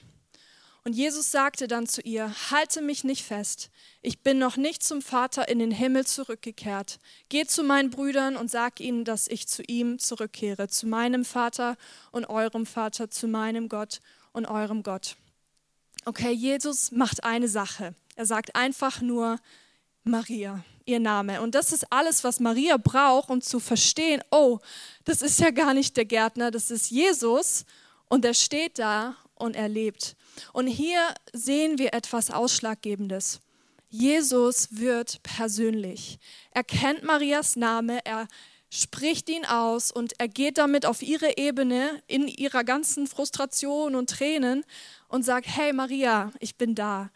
Und 0.85 0.95
Jesus 0.95 1.29
sagte 1.29 1.67
dann 1.67 1.85
zu 1.85 1.99
ihr, 2.01 2.33
halte 2.51 2.81
mich 2.81 3.03
nicht 3.03 3.25
fest, 3.25 3.69
ich 4.01 4.21
bin 4.21 4.37
noch 4.39 4.55
nicht 4.55 4.81
zum 4.81 5.01
Vater 5.01 5.49
in 5.49 5.59
den 5.59 5.71
Himmel 5.71 6.05
zurückgekehrt. 6.05 6.99
Geh 7.27 7.45
zu 7.45 7.63
meinen 7.63 7.89
Brüdern 7.89 8.37
und 8.37 8.49
sag 8.49 8.79
ihnen, 8.79 9.03
dass 9.03 9.27
ich 9.27 9.45
zu 9.47 9.61
ihm 9.63 9.99
zurückkehre, 9.99 10.69
zu 10.69 10.87
meinem 10.87 11.25
Vater 11.25 11.75
und 12.13 12.29
eurem 12.29 12.65
Vater, 12.65 13.09
zu 13.09 13.27
meinem 13.27 13.67
Gott 13.67 13.99
und 14.31 14.45
eurem 14.45 14.83
Gott. 14.83 15.17
Okay, 16.05 16.31
Jesus 16.31 16.91
macht 16.91 17.25
eine 17.25 17.49
Sache. 17.49 17.93
Er 18.15 18.25
sagt 18.25 18.55
einfach 18.55 19.01
nur 19.01 19.37
Maria, 20.07 20.63
ihr 20.85 20.99
Name. 20.99 21.41
Und 21.41 21.55
das 21.55 21.71
ist 21.71 21.91
alles, 21.91 22.23
was 22.23 22.39
Maria 22.39 22.77
braucht, 22.77 23.29
um 23.31 23.41
zu 23.41 23.59
verstehen, 23.59 24.21
oh, 24.29 24.59
das 25.03 25.23
ist 25.23 25.39
ja 25.39 25.49
gar 25.49 25.73
nicht 25.73 25.97
der 25.97 26.05
Gärtner, 26.05 26.51
das 26.51 26.69
ist 26.69 26.91
Jesus 26.91 27.65
und 28.07 28.23
er 28.23 28.35
steht 28.35 28.77
da 28.77 29.15
und 29.33 29.55
er 29.55 29.67
lebt. 29.67 30.15
Und 30.53 30.67
hier 30.67 30.99
sehen 31.33 31.79
wir 31.79 31.95
etwas 31.95 32.29
Ausschlaggebendes. 32.29 33.41
Jesus 33.89 34.67
wird 34.77 35.23
persönlich. 35.23 36.19
Er 36.51 36.63
kennt 36.63 37.03
Marias 37.03 37.55
Name, 37.55 38.05
er 38.05 38.27
spricht 38.69 39.27
ihn 39.27 39.45
aus 39.45 39.91
und 39.91 40.13
er 40.19 40.27
geht 40.27 40.59
damit 40.59 40.85
auf 40.85 41.01
ihre 41.01 41.35
Ebene 41.37 42.03
in 42.05 42.27
ihrer 42.27 42.63
ganzen 42.63 43.07
Frustration 43.07 43.95
und 43.95 44.11
Tränen 44.11 44.65
und 45.07 45.23
sagt, 45.23 45.47
hey 45.47 45.73
Maria, 45.73 46.31
ich 46.39 46.57
bin 46.57 46.75
da. 46.75 47.09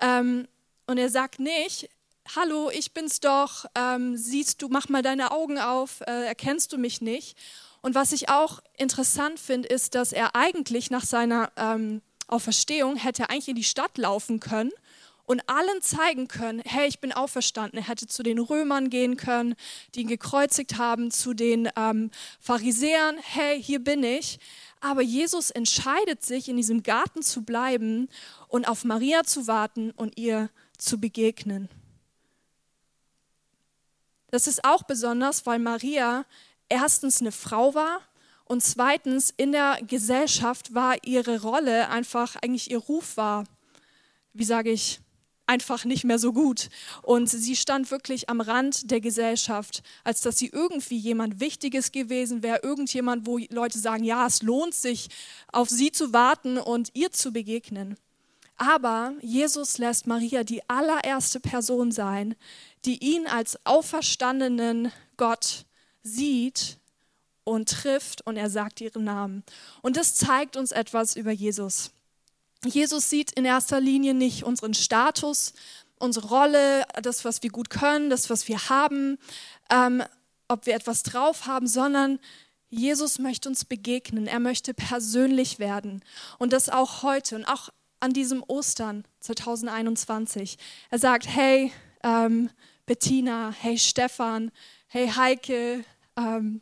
Ähm, 0.00 0.48
und 0.88 0.98
er 0.98 1.08
sagt 1.08 1.38
nicht, 1.38 1.88
hallo, 2.34 2.70
ich 2.70 2.92
bin's 2.92 3.20
doch, 3.20 3.66
ähm, 3.74 4.16
siehst 4.16 4.62
du, 4.62 4.68
mach 4.68 4.88
mal 4.88 5.02
deine 5.02 5.32
Augen 5.32 5.58
auf, 5.58 6.00
äh, 6.02 6.26
erkennst 6.26 6.72
du 6.72 6.78
mich 6.78 7.00
nicht? 7.00 7.36
Und 7.80 7.94
was 7.94 8.12
ich 8.12 8.28
auch 8.28 8.60
interessant 8.76 9.40
finde, 9.40 9.68
ist, 9.68 9.94
dass 9.94 10.12
er 10.12 10.36
eigentlich 10.36 10.90
nach 10.90 11.04
seiner 11.04 11.50
ähm, 11.56 12.00
Auferstehung 12.28 12.96
hätte 12.96 13.28
eigentlich 13.28 13.48
in 13.48 13.56
die 13.56 13.64
Stadt 13.64 13.98
laufen 13.98 14.40
können 14.40 14.70
und 15.24 15.48
allen 15.48 15.82
zeigen 15.82 16.28
können, 16.28 16.62
hey, 16.64 16.88
ich 16.88 17.00
bin 17.00 17.12
auferstanden. 17.12 17.78
Er 17.78 17.88
hätte 17.88 18.06
zu 18.06 18.22
den 18.22 18.38
Römern 18.38 18.88
gehen 18.88 19.16
können, 19.16 19.54
die 19.94 20.02
ihn 20.02 20.08
gekreuzigt 20.08 20.78
haben, 20.78 21.10
zu 21.10 21.34
den 21.34 21.68
ähm, 21.76 22.10
Pharisäern, 22.40 23.16
hey, 23.20 23.62
hier 23.62 23.80
bin 23.80 24.04
ich. 24.04 24.38
Aber 24.80 25.02
Jesus 25.02 25.50
entscheidet 25.50 26.24
sich, 26.24 26.48
in 26.48 26.56
diesem 26.56 26.82
Garten 26.82 27.22
zu 27.22 27.42
bleiben 27.42 28.08
und 28.48 28.68
auf 28.68 28.84
Maria 28.84 29.24
zu 29.24 29.46
warten 29.46 29.92
und 29.92 30.18
ihr 30.18 30.50
zu 30.76 30.98
begegnen. 30.98 31.68
Das 34.32 34.46
ist 34.46 34.64
auch 34.64 34.84
besonders, 34.84 35.44
weil 35.44 35.58
Maria 35.58 36.24
erstens 36.70 37.20
eine 37.20 37.32
Frau 37.32 37.74
war 37.74 38.00
und 38.46 38.62
zweitens 38.62 39.32
in 39.36 39.52
der 39.52 39.78
Gesellschaft 39.86 40.72
war 40.72 40.96
ihre 41.04 41.42
Rolle 41.42 41.90
einfach, 41.90 42.36
eigentlich 42.36 42.70
ihr 42.70 42.78
Ruf 42.78 43.18
war, 43.18 43.44
wie 44.32 44.44
sage 44.44 44.70
ich, 44.70 45.00
einfach 45.46 45.84
nicht 45.84 46.04
mehr 46.04 46.18
so 46.18 46.32
gut. 46.32 46.70
Und 47.02 47.28
sie 47.28 47.56
stand 47.56 47.90
wirklich 47.90 48.30
am 48.30 48.40
Rand 48.40 48.90
der 48.90 49.02
Gesellschaft, 49.02 49.82
als 50.02 50.22
dass 50.22 50.38
sie 50.38 50.48
irgendwie 50.48 50.96
jemand 50.96 51.38
Wichtiges 51.40 51.92
gewesen 51.92 52.42
wäre, 52.42 52.60
irgendjemand, 52.62 53.26
wo 53.26 53.36
Leute 53.50 53.78
sagen, 53.78 54.02
ja, 54.02 54.26
es 54.26 54.40
lohnt 54.40 54.72
sich, 54.72 55.10
auf 55.48 55.68
sie 55.68 55.92
zu 55.92 56.14
warten 56.14 56.56
und 56.56 56.88
ihr 56.94 57.12
zu 57.12 57.32
begegnen. 57.32 57.98
Aber 58.56 59.14
Jesus 59.20 59.78
lässt 59.78 60.06
Maria 60.06 60.44
die 60.44 60.68
allererste 60.68 61.40
Person 61.40 61.92
sein, 61.92 62.34
die 62.84 62.98
ihn 63.02 63.26
als 63.26 63.58
auferstandenen 63.64 64.92
Gott 65.16 65.64
sieht 66.02 66.78
und 67.44 67.68
trifft 67.68 68.26
und 68.26 68.36
er 68.36 68.50
sagt 68.50 68.80
ihren 68.80 69.04
Namen. 69.04 69.42
Und 69.82 69.96
das 69.96 70.14
zeigt 70.14 70.56
uns 70.56 70.72
etwas 70.72 71.16
über 71.16 71.32
Jesus. 71.32 71.92
Jesus 72.64 73.10
sieht 73.10 73.32
in 73.32 73.44
erster 73.44 73.80
Linie 73.80 74.14
nicht 74.14 74.44
unseren 74.44 74.74
Status, 74.74 75.52
unsere 75.98 76.28
Rolle, 76.28 76.84
das, 77.02 77.24
was 77.24 77.42
wir 77.42 77.50
gut 77.50 77.70
können, 77.70 78.10
das, 78.10 78.30
was 78.30 78.46
wir 78.48 78.68
haben, 78.68 79.18
ähm, 79.70 80.02
ob 80.48 80.66
wir 80.66 80.74
etwas 80.74 81.02
drauf 81.02 81.46
haben, 81.46 81.66
sondern 81.66 82.18
Jesus 82.68 83.18
möchte 83.18 83.48
uns 83.48 83.64
begegnen. 83.64 84.26
Er 84.26 84.40
möchte 84.40 84.74
persönlich 84.74 85.58
werden. 85.58 86.04
Und 86.38 86.52
das 86.52 86.68
auch 86.68 87.02
heute 87.02 87.36
und 87.36 87.44
auch 87.44 87.70
an 88.02 88.12
diesem 88.12 88.42
Ostern 88.48 89.04
2021. 89.20 90.58
Er 90.90 90.98
sagt, 90.98 91.28
hey 91.28 91.72
ähm, 92.02 92.50
Bettina, 92.84 93.54
hey 93.56 93.78
Stefan, 93.78 94.50
hey 94.88 95.08
Heike, 95.08 95.84
ähm, 96.16 96.60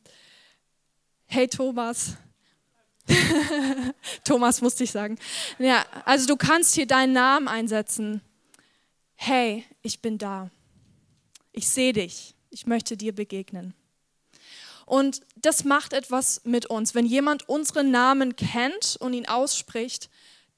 hey 1.26 1.48
Thomas, 1.48 2.16
Thomas 4.24 4.60
musste 4.60 4.84
ich 4.84 4.90
sagen. 4.90 5.18
Ja, 5.58 5.84
also 6.04 6.26
du 6.26 6.36
kannst 6.36 6.74
hier 6.74 6.86
deinen 6.86 7.14
Namen 7.14 7.48
einsetzen. 7.48 8.20
Hey, 9.14 9.64
ich 9.82 10.02
bin 10.02 10.18
da. 10.18 10.50
Ich 11.52 11.68
sehe 11.68 11.94
dich. 11.94 12.34
Ich 12.50 12.66
möchte 12.66 12.98
dir 12.98 13.14
begegnen. 13.14 13.74
Und 14.84 15.22
das 15.36 15.64
macht 15.64 15.94
etwas 15.94 16.42
mit 16.44 16.66
uns. 16.66 16.94
Wenn 16.94 17.06
jemand 17.06 17.48
unseren 17.48 17.90
Namen 17.90 18.36
kennt 18.36 18.96
und 19.00 19.14
ihn 19.14 19.26
ausspricht, 19.26 20.10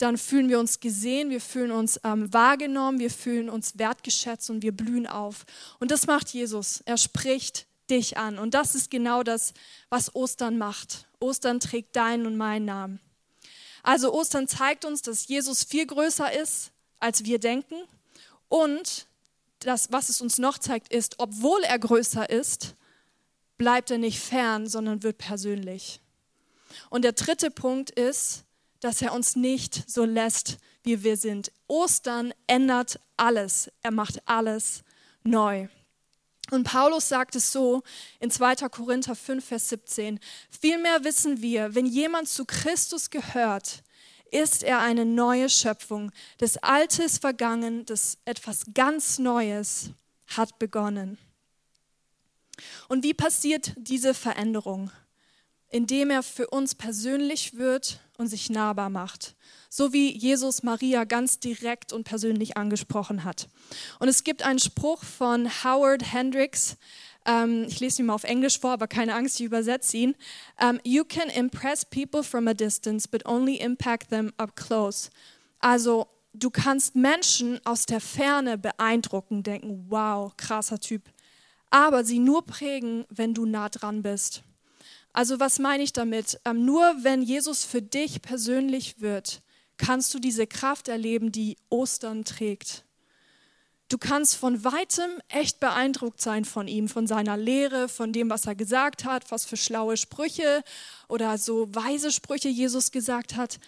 dann 0.03 0.19
fühlen 0.19 0.49
wir 0.49 0.59
uns 0.59 0.81
gesehen, 0.81 1.31
wir 1.31 1.41
fühlen 1.41 1.71
uns 1.71 2.01
ähm, 2.03 2.33
wahrgenommen, 2.33 2.99
wir 2.99 3.11
fühlen 3.11 3.49
uns 3.49 3.79
wertgeschätzt 3.79 4.51
und 4.51 4.63
wir 4.63 4.73
blühen 4.73 5.07
auf. 5.07 5.45
Und 5.79 5.93
das 5.93 6.09
macht 6.09 6.31
Jesus. 6.31 6.83
Er 6.87 6.99
spricht 6.99 7.67
dich 7.89 8.19
an. 8.19 8.39
Und 8.39 8.55
das 8.55 8.75
ist 8.75 8.91
genau 8.91 9.23
das, 9.23 9.55
was 9.91 10.15
Ostern 10.15 10.59
macht. 10.59 11.07
Ostern 11.21 11.61
trägt 11.61 11.95
deinen 11.95 12.27
und 12.27 12.37
meinen 12.37 12.65
Namen. 12.65 13.01
Also 13.85 14.13
Ostern 14.13 14.49
zeigt 14.49 14.85
uns, 14.85 15.03
dass 15.03 15.29
Jesus 15.29 15.63
viel 15.63 15.87
größer 15.87 16.33
ist, 16.33 16.73
als 16.99 17.25
wir 17.25 17.39
denken. 17.39 17.77
Und 18.49 19.07
das, 19.61 19.93
was 19.93 20.09
es 20.09 20.21
uns 20.21 20.39
noch 20.39 20.59
zeigt, 20.59 20.93
ist, 20.93 21.19
obwohl 21.19 21.63
er 21.63 21.79
größer 21.79 22.29
ist, 22.29 22.75
bleibt 23.57 23.93
er 23.93 23.99
nicht 23.99 24.19
fern, 24.19 24.67
sondern 24.67 25.05
wird 25.05 25.19
persönlich. 25.19 26.01
Und 26.91 27.03
der 27.03 27.13
dritte 27.13 27.53
Punkt 27.53 27.91
ist, 27.91 28.45
dass 28.83 29.01
er 29.01 29.15
uns 29.15 29.37
nicht 29.37 29.89
so 29.89 30.05
lässt, 30.05 30.59
wie 30.83 31.03
wir 31.05 31.17
sind. 31.17 31.53
Ostern 31.69 32.35
ändert 32.49 32.99
alles. 33.17 33.71
Er 33.81 33.93
macht 33.93 34.21
alles 34.29 34.83
neu. 35.23 35.69
Und 36.51 36.65
Paulus 36.65 37.09
sagt 37.09 37.37
es 37.37 37.53
so 37.53 37.83
in 38.19 38.31
2. 38.31 38.57
Korinther 38.69 39.15
5, 39.15 39.45
Vers 39.45 39.69
17. 39.69 40.19
Vielmehr 40.51 41.05
wissen 41.05 41.41
wir, 41.41 41.77
wenn 41.77 41.87
jemand 41.87 42.29
zu 42.29 42.45
Christus 42.45 43.09
gehört, 43.09 43.85
ist 44.33 44.65
er 44.65 44.81
eine 44.81 45.05
neue 45.05 45.49
Schöpfung. 45.49 46.11
Das 46.39 46.57
Alte 46.59 47.05
ist 47.05 47.21
vergangen, 47.21 47.87
das 47.87 48.19
etwas 48.25 48.65
ganz 48.75 49.21
Neues 49.21 49.91
hat 50.27 50.59
begonnen. 50.59 51.19
Und 52.89 53.05
wie 53.05 53.15
passiert 53.15 53.75
diese 53.77 54.13
Veränderung? 54.13 54.91
Indem 55.73 56.11
er 56.11 56.23
für 56.23 56.47
uns 56.47 56.77
persönlich 56.77 57.57
wird 57.57 57.99
und 58.17 58.29
sich 58.29 58.49
nahbar 58.49 58.91
macht 58.91 59.35
so 59.75 59.95
wie 59.95 60.15
Jesus 60.15 60.63
Maria 60.63 61.05
ganz 61.05 61.41
direkt 61.41 61.95
und 61.95 62.05
persönlich 62.05 62.59
angesprochen 62.59 63.25
hat. 63.25 63.49
Und 64.01 64.09
es 64.09 64.23
gibt 64.23 64.43
einen 64.43 64.59
Spruch 64.59 65.03
von 65.03 65.49
Howard 65.65 66.13
Hendricks, 66.13 66.77
ähm, 67.25 67.65
ich 67.69 67.81
lese 67.81 68.03
ihn 68.03 68.07
mal 68.07 68.15
auf 68.15 68.25
Englisch 68.25 68.59
vor, 68.59 68.73
aber 68.73 68.87
keine 68.87 69.15
Angst, 69.15 69.41
ich 69.41 69.47
übersetze 69.47 69.97
ihn. 69.97 70.15
Um, 70.61 70.81
you 70.85 71.05
can 71.05 71.29
impress 71.29 71.85
people 71.85 72.23
from 72.23 72.49
a 72.49 72.55
distance, 72.55 73.09
but 73.09 73.25
only 73.27 73.57
impact 73.57 74.11
them 74.11 74.33
up 74.37 74.57
close. 74.57 75.09
Also 75.61 76.07
du 76.33 76.51
kannst 76.51 76.95
Menschen 76.95 77.65
aus 77.65 77.87
der 77.87 78.01
Ferne 78.01 78.59
beeindrucken, 78.59 79.43
denken, 79.43 79.87
wow, 79.89 80.37
krasser 80.37 80.81
Typ. 80.81 81.03
Aber 81.71 82.05
sie 82.05 82.19
nur 82.19 82.45
prägen, 82.45 83.07
wenn 83.09 83.35
du 83.35 83.47
nah 83.47 83.69
dran 83.69 84.03
bist. 84.03 84.43
Also 85.13 85.41
was 85.41 85.59
meine 85.59 85.83
ich 85.83 85.93
damit? 85.93 86.41
Ähm, 86.45 86.65
nur 86.65 86.83
wenn 87.03 87.23
Jesus 87.23 87.65
für 87.65 87.83
dich 87.83 88.23
persönlich 88.23 89.01
wird, 89.01 89.43
kannst 89.77 90.15
du 90.15 90.19
diese 90.19 90.47
Kraft 90.47 90.89
erleben, 90.89 91.33
die 91.33 91.57
Ostern 91.69 92.25
trägt. 92.25 92.85
Du 93.89 93.99
kannst 93.99 94.37
von 94.37 94.65
weitem 94.65 95.11
echt 95.29 95.61
beeindruckt 95.61 96.23
sein 96.23 96.47
von 96.47 96.67
ihm, 96.67 96.89
von 96.89 97.07
seiner 97.07 97.37
Lehre, 97.37 97.91
von 97.91 98.11
dem, 98.11 98.31
was 98.31 98.47
er 98.47 98.55
gesagt 98.55 99.05
hat, 99.05 99.31
was 99.31 99.45
für 99.45 99.59
schlaue 99.59 99.99
Sprüche 99.99 100.63
oder 101.09 101.37
so 101.37 101.69
weise 101.75 102.11
Sprüche 102.11 102.49
Jesus 102.49 102.91
gesagt 102.91 103.37
hat. 103.37 103.59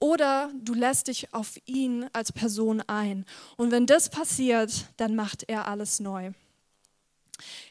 Oder 0.00 0.50
du 0.62 0.72
lässt 0.72 1.08
dich 1.08 1.34
auf 1.34 1.58
ihn 1.66 2.06
als 2.14 2.32
Person 2.32 2.82
ein. 2.86 3.26
Und 3.58 3.72
wenn 3.72 3.86
das 3.86 4.08
passiert, 4.08 4.86
dann 4.96 5.14
macht 5.14 5.44
er 5.48 5.68
alles 5.68 6.00
neu. 6.00 6.32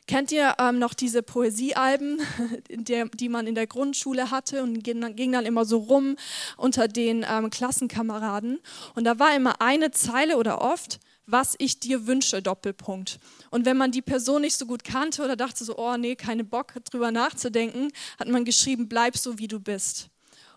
Kennt 0.06 0.32
ihr 0.34 0.56
ähm, 0.60 0.80
noch 0.80 0.94
diese 0.94 1.24
Poesiealben, 1.24 2.22
der, 2.70 3.08
die 3.08 3.30
man 3.30 3.48
in 3.48 3.56
der 3.56 3.68
Grundschule 3.68 4.32
hatte 4.32 4.62
und 4.62 4.84
ging, 4.84 5.16
ging 5.16 5.32
dann 5.32 5.46
immer 5.46 5.66
so 5.66 5.78
rum 5.78 6.18
unter 6.58 6.88
den 6.88 7.26
ähm, 7.30 7.50
Klassenkameraden? 7.50 8.60
Und 8.96 9.06
da 9.06 9.20
war 9.20 9.36
immer 9.36 9.62
eine 9.62 9.92
Zeile 9.92 10.38
oder 10.38 10.62
oft, 10.62 11.00
was 11.26 11.56
ich 11.58 11.80
dir 11.80 12.06
wünsche, 12.06 12.42
Doppelpunkt. 12.42 13.20
Und 13.50 13.66
wenn 13.66 13.78
man 13.78 13.92
die 13.92 14.02
Person 14.02 14.42
nicht 14.42 14.58
so 14.58 14.66
gut 14.66 14.84
kannte 14.84 15.24
oder 15.24 15.38
dachte 15.38 15.64
so, 15.64 15.78
oh 15.78 15.96
nee, 15.96 16.16
keine 16.16 16.44
Bock 16.44 16.74
drüber 16.92 17.12
nachzudenken, 17.12 17.90
hat 18.20 18.28
man 18.28 18.44
geschrieben, 18.44 18.90
bleib 18.90 19.18
so 19.18 19.40
wie 19.40 19.48
du 19.48 19.60
bist. 19.60 20.10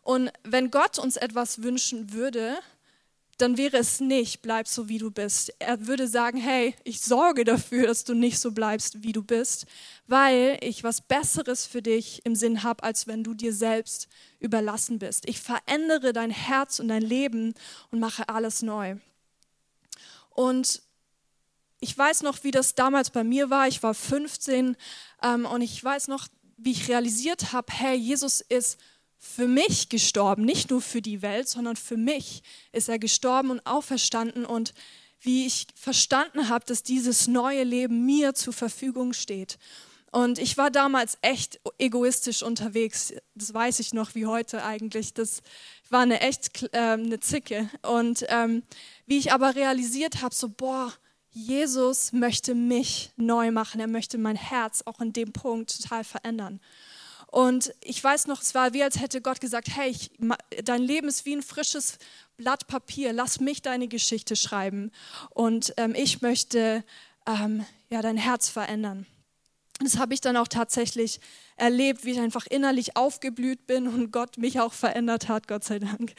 Und 0.02 0.30
wenn 0.44 0.70
Gott 0.70 0.98
uns 0.98 1.16
etwas 1.16 1.62
wünschen 1.62 2.12
würde, 2.12 2.58
dann 3.38 3.58
wäre 3.58 3.76
es 3.76 4.00
nicht, 4.00 4.40
bleib 4.40 4.66
so 4.66 4.88
wie 4.88 4.98
du 4.98 5.10
bist. 5.10 5.52
Er 5.58 5.86
würde 5.86 6.08
sagen, 6.08 6.38
hey, 6.38 6.74
ich 6.84 7.00
sorge 7.00 7.44
dafür, 7.44 7.86
dass 7.86 8.04
du 8.04 8.14
nicht 8.14 8.38
so 8.38 8.52
bleibst, 8.52 9.02
wie 9.02 9.12
du 9.12 9.22
bist, 9.22 9.66
weil 10.06 10.58
ich 10.62 10.84
was 10.84 11.02
Besseres 11.02 11.66
für 11.66 11.82
dich 11.82 12.24
im 12.24 12.34
Sinn 12.34 12.62
habe, 12.62 12.82
als 12.82 13.06
wenn 13.06 13.24
du 13.24 13.34
dir 13.34 13.52
selbst 13.52 14.08
überlassen 14.38 14.98
bist. 14.98 15.28
Ich 15.28 15.40
verändere 15.40 16.12
dein 16.12 16.30
Herz 16.30 16.80
und 16.80 16.88
dein 16.88 17.02
Leben 17.02 17.54
und 17.90 18.00
mache 18.00 18.28
alles 18.28 18.62
neu. 18.62 18.96
Und 20.30 20.82
ich 21.80 21.96
weiß 21.96 22.22
noch, 22.22 22.42
wie 22.42 22.50
das 22.50 22.74
damals 22.74 23.10
bei 23.10 23.22
mir 23.22 23.50
war. 23.50 23.68
Ich 23.68 23.82
war 23.82 23.92
15 23.92 24.76
ähm, 25.22 25.46
und 25.46 25.60
ich 25.60 25.82
weiß 25.82 26.08
noch, 26.08 26.28
wie 26.56 26.72
ich 26.72 26.88
realisiert 26.88 27.52
habe, 27.52 27.70
hey, 27.70 27.96
Jesus 27.96 28.40
ist 28.40 28.78
für 29.18 29.48
mich 29.48 29.88
gestorben, 29.88 30.44
nicht 30.44 30.70
nur 30.70 30.80
für 30.80 31.02
die 31.02 31.22
Welt, 31.22 31.48
sondern 31.48 31.76
für 31.76 31.96
mich 31.96 32.42
ist 32.72 32.88
er 32.88 32.98
gestorben 32.98 33.50
und 33.50 33.66
auferstanden 33.66 34.44
und 34.44 34.74
wie 35.20 35.46
ich 35.46 35.66
verstanden 35.74 36.48
habe, 36.48 36.64
dass 36.66 36.82
dieses 36.82 37.26
neue 37.26 37.64
Leben 37.64 38.04
mir 38.04 38.34
zur 38.34 38.52
Verfügung 38.52 39.12
steht. 39.12 39.58
Und 40.12 40.38
ich 40.38 40.56
war 40.56 40.70
damals 40.70 41.18
echt 41.20 41.60
egoistisch 41.78 42.42
unterwegs. 42.42 43.12
Das 43.34 43.52
weiß 43.52 43.80
ich 43.80 43.92
noch 43.92 44.14
wie 44.14 44.26
heute 44.26 44.64
eigentlich. 44.64 45.12
Das 45.12 45.42
war 45.90 46.00
eine 46.00 46.20
echt 46.20 46.62
äh, 46.72 46.78
eine 46.78 47.20
Zicke. 47.20 47.68
Und 47.82 48.24
ähm, 48.28 48.62
wie 49.06 49.18
ich 49.18 49.32
aber 49.32 49.54
realisiert 49.56 50.22
habe, 50.22 50.34
so 50.34 50.48
boah, 50.48 50.92
Jesus 51.30 52.12
möchte 52.12 52.54
mich 52.54 53.10
neu 53.16 53.50
machen. 53.50 53.78
Er 53.78 53.88
möchte 53.88 54.16
mein 54.16 54.36
Herz 54.36 54.82
auch 54.86 55.00
in 55.00 55.12
dem 55.12 55.32
Punkt 55.32 55.82
total 55.82 56.02
verändern. 56.02 56.60
Und 57.36 57.74
ich 57.84 58.02
weiß 58.02 58.28
noch, 58.28 58.40
es 58.40 58.54
war 58.54 58.72
wie 58.72 58.82
als 58.82 58.98
hätte 58.98 59.20
Gott 59.20 59.42
gesagt, 59.42 59.68
hey, 59.76 59.90
ich, 59.90 60.10
dein 60.64 60.80
Leben 60.80 61.06
ist 61.06 61.26
wie 61.26 61.36
ein 61.36 61.42
frisches 61.42 61.98
Blatt 62.38 62.66
Papier, 62.66 63.12
lass 63.12 63.40
mich 63.40 63.60
deine 63.60 63.88
Geschichte 63.88 64.36
schreiben. 64.36 64.90
Und 65.34 65.74
ähm, 65.76 65.94
ich 65.94 66.22
möchte 66.22 66.82
ähm, 67.26 67.66
ja, 67.90 68.00
dein 68.00 68.16
Herz 68.16 68.48
verändern. 68.48 69.04
Das 69.80 69.98
habe 69.98 70.14
ich 70.14 70.22
dann 70.22 70.38
auch 70.38 70.48
tatsächlich 70.48 71.20
erlebt, 71.56 72.06
wie 72.06 72.12
ich 72.12 72.20
einfach 72.20 72.46
innerlich 72.46 72.96
aufgeblüht 72.96 73.66
bin 73.66 73.86
und 73.86 74.12
Gott 74.12 74.38
mich 74.38 74.58
auch 74.58 74.72
verändert 74.72 75.28
hat, 75.28 75.46
Gott 75.46 75.64
sei 75.64 75.78
Dank. 75.78 76.14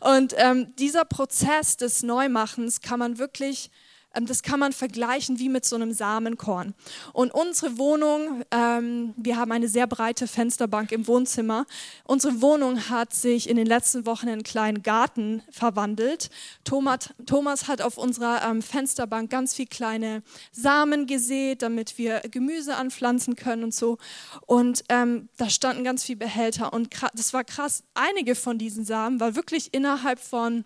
Und 0.00 0.34
ähm, 0.36 0.76
dieser 0.76 1.06
Prozess 1.06 1.78
des 1.78 2.02
Neumachens 2.02 2.82
kann 2.82 2.98
man 2.98 3.16
wirklich 3.16 3.70
das 4.14 4.42
kann 4.42 4.58
man 4.58 4.72
vergleichen 4.72 5.38
wie 5.38 5.48
mit 5.48 5.64
so 5.64 5.76
einem 5.76 5.92
Samenkorn. 5.92 6.74
Und 7.12 7.32
unsere 7.32 7.78
Wohnung, 7.78 8.42
ähm, 8.50 9.14
wir 9.16 9.36
haben 9.36 9.52
eine 9.52 9.68
sehr 9.68 9.86
breite 9.86 10.26
Fensterbank 10.26 10.92
im 10.92 11.06
Wohnzimmer. 11.06 11.66
Unsere 12.04 12.40
Wohnung 12.40 12.88
hat 12.88 13.12
sich 13.14 13.48
in 13.48 13.56
den 13.56 13.66
letzten 13.66 14.06
Wochen 14.06 14.26
in 14.26 14.32
einen 14.32 14.42
kleinen 14.42 14.82
Garten 14.82 15.42
verwandelt. 15.50 16.30
Thomas, 16.64 17.10
Thomas 17.26 17.68
hat 17.68 17.82
auf 17.82 17.98
unserer 17.98 18.42
ähm, 18.48 18.62
Fensterbank 18.62 19.30
ganz 19.30 19.54
viel 19.54 19.66
kleine 19.66 20.22
Samen 20.52 21.06
gesät, 21.06 21.62
damit 21.62 21.98
wir 21.98 22.20
Gemüse 22.30 22.76
anpflanzen 22.76 23.36
können 23.36 23.64
und 23.64 23.74
so. 23.74 23.98
Und 24.46 24.84
ähm, 24.88 25.28
da 25.36 25.50
standen 25.50 25.84
ganz 25.84 26.04
viele 26.04 26.18
Behälter. 26.18 26.72
Und 26.72 26.88
das 27.14 27.32
war 27.34 27.44
krass. 27.44 27.84
Einige 27.94 28.34
von 28.34 28.58
diesen 28.58 28.84
Samen 28.84 29.20
war 29.20 29.36
wirklich 29.36 29.74
innerhalb 29.74 30.18
von 30.18 30.64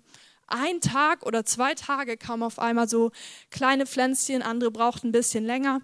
ein 0.53 0.81
Tag 0.81 1.25
oder 1.25 1.45
zwei 1.45 1.75
Tage 1.75 2.17
kamen 2.17 2.43
auf 2.43 2.59
einmal 2.59 2.89
so 2.89 3.11
kleine 3.51 3.87
Pflänzchen, 3.87 4.43
andere 4.43 4.71
brauchten 4.71 5.09
ein 5.09 5.13
bisschen 5.13 5.45
länger. 5.45 5.81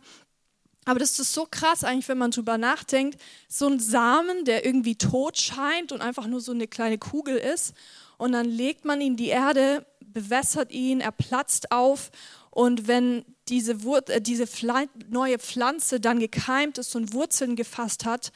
Aber 0.84 0.98
das 0.98 1.18
ist 1.18 1.34
so 1.34 1.46
krass 1.50 1.84
eigentlich, 1.84 2.08
wenn 2.08 2.16
man 2.16 2.30
drüber 2.30 2.56
nachdenkt. 2.56 3.20
So 3.46 3.66
ein 3.66 3.78
Samen, 3.78 4.46
der 4.46 4.64
irgendwie 4.64 4.96
tot 4.96 5.36
scheint 5.36 5.92
und 5.92 6.00
einfach 6.00 6.26
nur 6.26 6.40
so 6.40 6.52
eine 6.52 6.66
kleine 6.66 6.96
Kugel 6.96 7.36
ist. 7.36 7.74
Und 8.16 8.32
dann 8.32 8.46
legt 8.46 8.86
man 8.86 9.00
ihn 9.00 9.08
in 9.08 9.16
die 9.16 9.28
Erde, 9.28 9.86
bewässert 10.00 10.72
ihn, 10.72 11.00
er 11.00 11.12
platzt 11.12 11.72
auf. 11.72 12.10
Und 12.50 12.88
wenn 12.88 13.24
diese, 13.48 13.82
Wur 13.82 14.08
äh, 14.08 14.20
diese 14.20 14.46
neue 15.08 15.38
Pflanze 15.38 16.00
dann 16.00 16.20
gekeimt 16.20 16.78
ist 16.78 16.96
und 16.96 17.12
Wurzeln 17.12 17.54
gefasst 17.54 18.04
hat, 18.04 18.32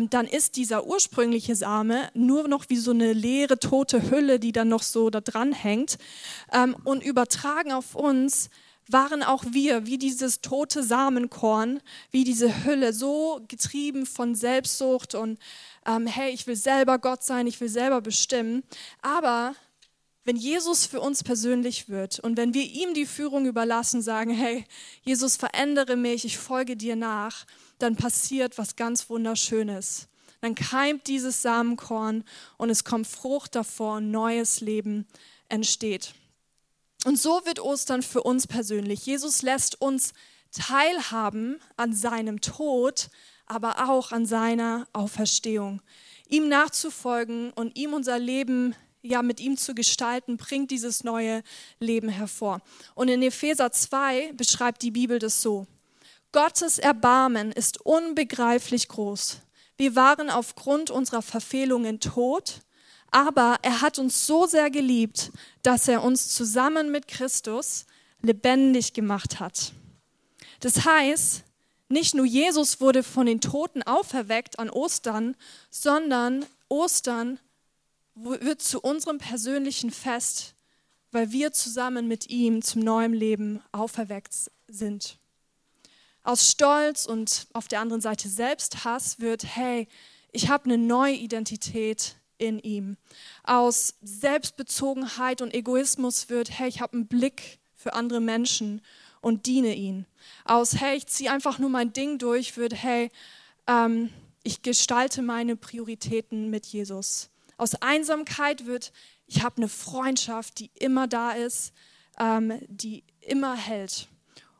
dann 0.00 0.26
ist 0.26 0.56
dieser 0.56 0.86
ursprüngliche 0.86 1.54
Same 1.54 2.08
nur 2.14 2.48
noch 2.48 2.64
wie 2.68 2.76
so 2.76 2.90
eine 2.92 3.12
leere, 3.12 3.58
tote 3.58 4.10
Hülle, 4.10 4.40
die 4.40 4.52
dann 4.52 4.68
noch 4.68 4.82
so 4.82 5.10
da 5.10 5.20
dran 5.20 5.52
hängt. 5.52 5.98
Ähm, 6.52 6.76
und 6.84 7.02
übertragen 7.02 7.72
auf 7.72 7.94
uns 7.94 8.48
waren 8.88 9.22
auch 9.22 9.44
wir, 9.50 9.86
wie 9.86 9.98
dieses 9.98 10.40
tote 10.40 10.82
Samenkorn, 10.82 11.80
wie 12.10 12.24
diese 12.24 12.64
Hülle, 12.64 12.92
so 12.92 13.40
getrieben 13.48 14.06
von 14.06 14.34
Selbstsucht 14.34 15.14
und 15.14 15.38
ähm, 15.86 16.06
hey, 16.06 16.32
ich 16.32 16.46
will 16.46 16.56
selber 16.56 16.98
Gott 16.98 17.22
sein, 17.22 17.46
ich 17.46 17.60
will 17.60 17.68
selber 17.68 18.00
bestimmen. 18.00 18.62
Aber 19.00 19.54
wenn 20.24 20.36
Jesus 20.36 20.86
für 20.86 21.00
uns 21.00 21.24
persönlich 21.24 21.88
wird 21.88 22.20
und 22.20 22.36
wenn 22.36 22.54
wir 22.54 22.64
ihm 22.64 22.94
die 22.94 23.06
Führung 23.06 23.46
überlassen, 23.46 24.02
sagen, 24.02 24.30
hey, 24.30 24.64
Jesus, 25.02 25.36
verändere 25.36 25.96
mich, 25.96 26.24
ich 26.24 26.38
folge 26.38 26.76
dir 26.76 26.94
nach, 26.94 27.44
dann 27.78 27.96
passiert 27.96 28.58
was 28.58 28.76
ganz 28.76 29.10
Wunderschönes. 29.10 30.08
Dann 30.40 30.54
keimt 30.54 31.06
dieses 31.06 31.42
Samenkorn 31.42 32.24
und 32.56 32.70
es 32.70 32.84
kommt 32.84 33.06
Frucht 33.06 33.54
davor 33.54 33.96
und 33.96 34.10
neues 34.10 34.60
Leben 34.60 35.06
entsteht. 35.48 36.14
Und 37.04 37.18
so 37.18 37.40
wird 37.44 37.60
Ostern 37.60 38.02
für 38.02 38.22
uns 38.22 38.46
persönlich. 38.46 39.06
Jesus 39.06 39.42
lässt 39.42 39.80
uns 39.80 40.12
teilhaben 40.52 41.58
an 41.76 41.94
seinem 41.94 42.40
Tod, 42.40 43.08
aber 43.46 43.88
auch 43.88 44.12
an 44.12 44.24
seiner 44.24 44.86
Auferstehung. 44.92 45.82
Ihm 46.28 46.48
nachzufolgen 46.48 47.52
und 47.52 47.76
ihm 47.76 47.92
unser 47.92 48.18
Leben 48.18 48.74
ja 49.02 49.22
mit 49.22 49.40
ihm 49.40 49.56
zu 49.56 49.74
gestalten, 49.74 50.36
bringt 50.36 50.70
dieses 50.70 51.04
neue 51.04 51.42
Leben 51.78 52.08
hervor. 52.08 52.60
Und 52.94 53.08
in 53.08 53.22
Epheser 53.22 53.72
2 53.72 54.32
beschreibt 54.34 54.82
die 54.82 54.92
Bibel 54.92 55.18
das 55.18 55.42
so. 55.42 55.66
Gottes 56.30 56.78
Erbarmen 56.78 57.52
ist 57.52 57.84
unbegreiflich 57.84 58.88
groß. 58.88 59.40
Wir 59.76 59.96
waren 59.96 60.30
aufgrund 60.30 60.90
unserer 60.90 61.22
Verfehlungen 61.22 62.00
tot, 62.00 62.60
aber 63.10 63.58
er 63.62 63.82
hat 63.82 63.98
uns 63.98 64.26
so 64.26 64.46
sehr 64.46 64.70
geliebt, 64.70 65.30
dass 65.62 65.88
er 65.88 66.02
uns 66.02 66.28
zusammen 66.28 66.90
mit 66.90 67.08
Christus 67.08 67.84
lebendig 68.22 68.94
gemacht 68.94 69.40
hat. 69.40 69.72
Das 70.60 70.84
heißt, 70.84 71.42
nicht 71.88 72.14
nur 72.14 72.24
Jesus 72.24 72.80
wurde 72.80 73.02
von 73.02 73.26
den 73.26 73.40
Toten 73.40 73.82
auferweckt 73.82 74.58
an 74.58 74.70
Ostern, 74.70 75.36
sondern 75.68 76.46
Ostern 76.68 77.38
wird 78.14 78.62
zu 78.62 78.80
unserem 78.80 79.18
persönlichen 79.18 79.90
Fest, 79.90 80.54
weil 81.10 81.32
wir 81.32 81.52
zusammen 81.52 82.08
mit 82.08 82.28
ihm 82.30 82.62
zum 82.62 82.82
neuen 82.82 83.12
Leben 83.12 83.60
auferweckt 83.72 84.34
sind. 84.68 85.18
Aus 86.22 86.50
Stolz 86.50 87.06
und 87.06 87.48
auf 87.52 87.68
der 87.68 87.80
anderen 87.80 88.00
Seite 88.00 88.28
Selbsthass 88.28 89.18
wird, 89.18 89.44
hey, 89.56 89.88
ich 90.30 90.48
habe 90.48 90.64
eine 90.64 90.78
neue 90.78 91.14
Identität 91.14 92.16
in 92.38 92.58
ihm. 92.58 92.96
Aus 93.42 93.94
Selbstbezogenheit 94.02 95.42
und 95.42 95.52
Egoismus 95.54 96.28
wird, 96.28 96.58
hey, 96.58 96.68
ich 96.68 96.80
habe 96.80 96.94
einen 96.94 97.06
Blick 97.06 97.58
für 97.74 97.94
andere 97.94 98.20
Menschen 98.20 98.80
und 99.20 99.46
diene 99.46 99.74
ihnen. 99.74 100.06
Aus, 100.44 100.80
hey, 100.80 100.96
ich 100.96 101.06
ziehe 101.06 101.30
einfach 101.30 101.58
nur 101.58 101.70
mein 101.70 101.92
Ding 101.92 102.18
durch, 102.18 102.56
wird, 102.56 102.74
hey, 102.74 103.10
ähm, 103.66 104.10
ich 104.44 104.62
gestalte 104.62 105.22
meine 105.22 105.56
Prioritäten 105.56 106.50
mit 106.50 106.66
Jesus. 106.66 107.31
Aus 107.62 107.76
Einsamkeit 107.76 108.66
wird, 108.66 108.92
ich 109.28 109.44
habe 109.44 109.58
eine 109.58 109.68
Freundschaft, 109.68 110.58
die 110.58 110.72
immer 110.74 111.06
da 111.06 111.30
ist, 111.30 111.72
ähm, 112.18 112.58
die 112.66 113.04
immer 113.20 113.54
hält. 113.54 114.08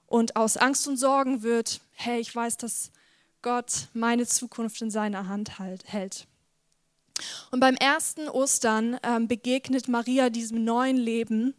Und 0.07 0.37
aus 0.37 0.57
Angst 0.57 0.87
und 0.87 0.97
Sorgen 0.97 1.43
wird, 1.43 1.81
hey, 1.95 2.21
ich 2.21 2.33
weiß, 2.33 2.59
dass 2.59 2.93
Gott 3.43 3.89
meine 3.93 4.25
Zukunft 4.25 4.81
in 4.83 4.93
seiner 4.93 5.27
Hand 5.27 5.59
halt, 5.59 5.83
hält. 5.93 6.29
Und 7.51 7.59
beim 7.59 7.75
ersten 7.75 8.29
Ostern 8.29 8.97
ähm, 9.03 9.27
begegnet 9.27 9.89
Maria 9.89 10.31
diesem 10.31 10.63
neuen 10.63 10.97
Leben 10.97 11.57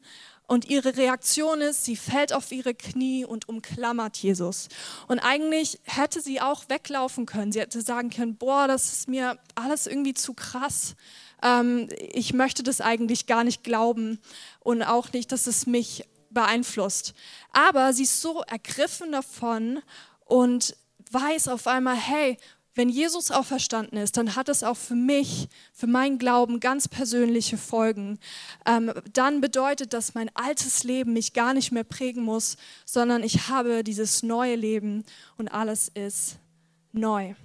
und 0.48 0.70
ihre 0.70 0.96
Reaktion 0.96 1.60
ist, 1.60 1.84
sie 1.84 1.98
fällt 1.98 2.32
auf 2.32 2.54
ihre 2.54 2.74
Knie 2.74 3.26
und 3.26 3.50
umklammert 3.50 4.16
Jesus. 4.16 4.70
Und 5.10 5.20
eigentlich 5.20 5.80
hätte 5.84 6.22
sie 6.22 6.40
auch 6.40 6.70
weglaufen 6.70 7.26
können. 7.26 7.52
Sie 7.52 7.60
hätte 7.60 7.82
sagen 7.82 8.10
können, 8.10 8.38
boah, 8.38 8.68
das 8.68 8.94
ist 8.94 9.10
mir 9.10 9.40
alles 9.56 9.88
irgendwie 9.88 10.14
zu 10.14 10.34
krass. 10.34 10.96
Ähm, 11.44 11.90
ich 12.00 12.34
möchte 12.34 12.64
das 12.64 12.82
eigentlich 12.82 13.28
gar 13.28 13.44
nicht 13.44 13.64
glauben 13.64 14.20
und 14.62 14.82
auch 14.82 15.12
nicht, 15.14 15.32
dass 15.32 15.46
es 15.46 15.68
mich 15.68 16.06
beeinflusst. 16.32 17.14
Aber 17.52 17.94
sie 17.94 18.04
ist 18.04 18.22
so 18.22 18.42
ergriffen 18.42 19.12
davon 19.12 19.82
und 20.26 20.76
weiß 21.12 21.50
auf 21.50 21.68
einmal, 21.68 21.96
hey, 21.96 22.38
wenn 22.76 22.90
Jesus 22.90 23.30
auferstanden 23.30 24.00
ist, 24.00 24.18
dann 24.18 24.36
hat 24.36 24.50
es 24.50 24.64
auch 24.64 24.78
für 24.78 24.96
mich, 24.96 25.48
für 25.74 25.86
meinen 25.86 26.18
Glauben 26.18 26.60
ganz 26.60 26.88
persönliche 26.88 27.58
Folgen. 27.58 28.18
Ähm, 28.66 28.92
dann 29.14 29.42
bedeutet 29.42 29.94
das, 29.94 30.16
mein 30.16 30.36
altes 30.36 30.84
Leben 30.84 31.14
mich 31.14 31.34
gar 31.34 31.54
nicht 31.54 31.72
mehr 31.72 31.84
prägen 31.84 32.24
muss, 32.24 32.58
sondern 32.86 33.22
ich 33.22 33.48
habe 33.48 33.84
dieses 33.84 34.24
neue 34.24 34.56
Leben 34.56 35.04
und 35.38 35.50
alles 35.50 35.88
ist 35.94 36.38
neu. 36.94 37.36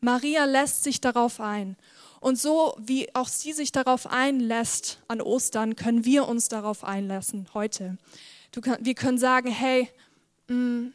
Maria 0.00 0.46
lässt 0.46 0.82
sich 0.82 1.02
darauf 1.02 1.40
ein 1.40 1.76
Und 2.20 2.38
so 2.38 2.76
wie 2.78 3.14
auch 3.14 3.28
sie 3.28 3.52
sich 3.52 3.72
darauf 3.72 4.06
einlässt 4.06 5.00
an 5.08 5.20
Ostern, 5.20 5.74
können 5.74 6.04
wir 6.04 6.28
uns 6.28 6.48
darauf 6.48 6.84
einlassen 6.84 7.48
heute. 7.54 7.96
Kann, 8.62 8.78
wir 8.80 8.94
können 8.94 9.18
sagen, 9.18 9.50
hey, 9.50 9.88
mh, 10.48 10.54
mm, 10.56 10.94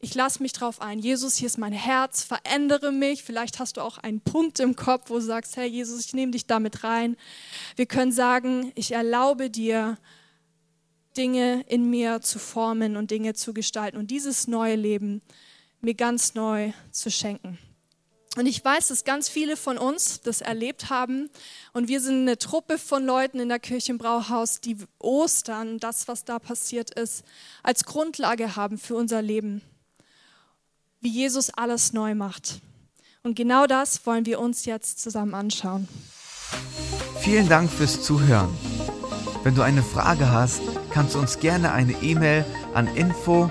ich 0.00 0.14
lasse 0.14 0.42
mich 0.42 0.52
drauf 0.52 0.82
ein. 0.82 0.98
Jesus, 0.98 1.36
hier 1.36 1.46
ist 1.46 1.56
mein 1.56 1.72
Herz, 1.72 2.24
verändere 2.24 2.92
mich. 2.92 3.22
Vielleicht 3.22 3.58
hast 3.58 3.78
du 3.78 3.80
auch 3.80 3.96
einen 3.96 4.20
Punkt 4.20 4.60
im 4.60 4.76
Kopf, 4.76 5.08
wo 5.08 5.14
du 5.14 5.22
sagst, 5.22 5.56
hey 5.56 5.66
Jesus, 5.66 6.04
ich 6.04 6.12
nehme 6.12 6.32
dich 6.32 6.46
damit 6.46 6.84
rein. 6.84 7.16
Wir 7.74 7.86
können 7.86 8.12
sagen, 8.12 8.70
ich 8.74 8.92
erlaube 8.92 9.48
dir, 9.48 9.96
Dinge 11.16 11.64
in 11.68 11.88
mir 11.88 12.20
zu 12.20 12.38
formen 12.38 12.96
und 12.96 13.10
Dinge 13.10 13.32
zu 13.34 13.54
gestalten 13.54 13.96
und 13.96 14.10
dieses 14.10 14.46
neue 14.46 14.76
Leben 14.76 15.22
mir 15.80 15.94
ganz 15.94 16.34
neu 16.34 16.72
zu 16.90 17.10
schenken. 17.10 17.58
Und 18.36 18.46
ich 18.46 18.64
weiß, 18.64 18.88
dass 18.88 19.04
ganz 19.04 19.28
viele 19.28 19.56
von 19.56 19.78
uns 19.78 20.20
das 20.22 20.40
erlebt 20.40 20.90
haben. 20.90 21.30
Und 21.72 21.86
wir 21.86 22.00
sind 22.00 22.22
eine 22.22 22.36
Truppe 22.36 22.78
von 22.78 23.06
Leuten 23.06 23.38
in 23.38 23.48
der 23.48 23.60
Kirche 23.60 23.92
im 23.92 23.98
Brauhaus, 23.98 24.60
die 24.60 24.76
Ostern, 24.98 25.78
das, 25.78 26.08
was 26.08 26.24
da 26.24 26.40
passiert 26.40 26.98
ist, 26.98 27.24
als 27.62 27.84
Grundlage 27.84 28.56
haben 28.56 28.78
für 28.78 28.96
unser 28.96 29.22
Leben 29.22 29.62
wie 31.04 31.10
Jesus 31.10 31.50
alles 31.50 31.92
neu 31.92 32.14
macht. 32.14 32.60
Und 33.22 33.36
genau 33.36 33.66
das 33.66 34.06
wollen 34.06 34.26
wir 34.26 34.40
uns 34.40 34.64
jetzt 34.64 35.00
zusammen 35.00 35.34
anschauen. 35.34 35.86
Vielen 37.20 37.48
Dank 37.48 37.70
fürs 37.70 38.02
Zuhören. 38.02 38.48
Wenn 39.42 39.54
du 39.54 39.62
eine 39.62 39.82
Frage 39.82 40.32
hast, 40.32 40.62
kannst 40.90 41.14
du 41.14 41.18
uns 41.18 41.38
gerne 41.38 41.72
eine 41.72 41.92
E-Mail 42.02 42.46
an 42.72 42.88
info 42.96 43.50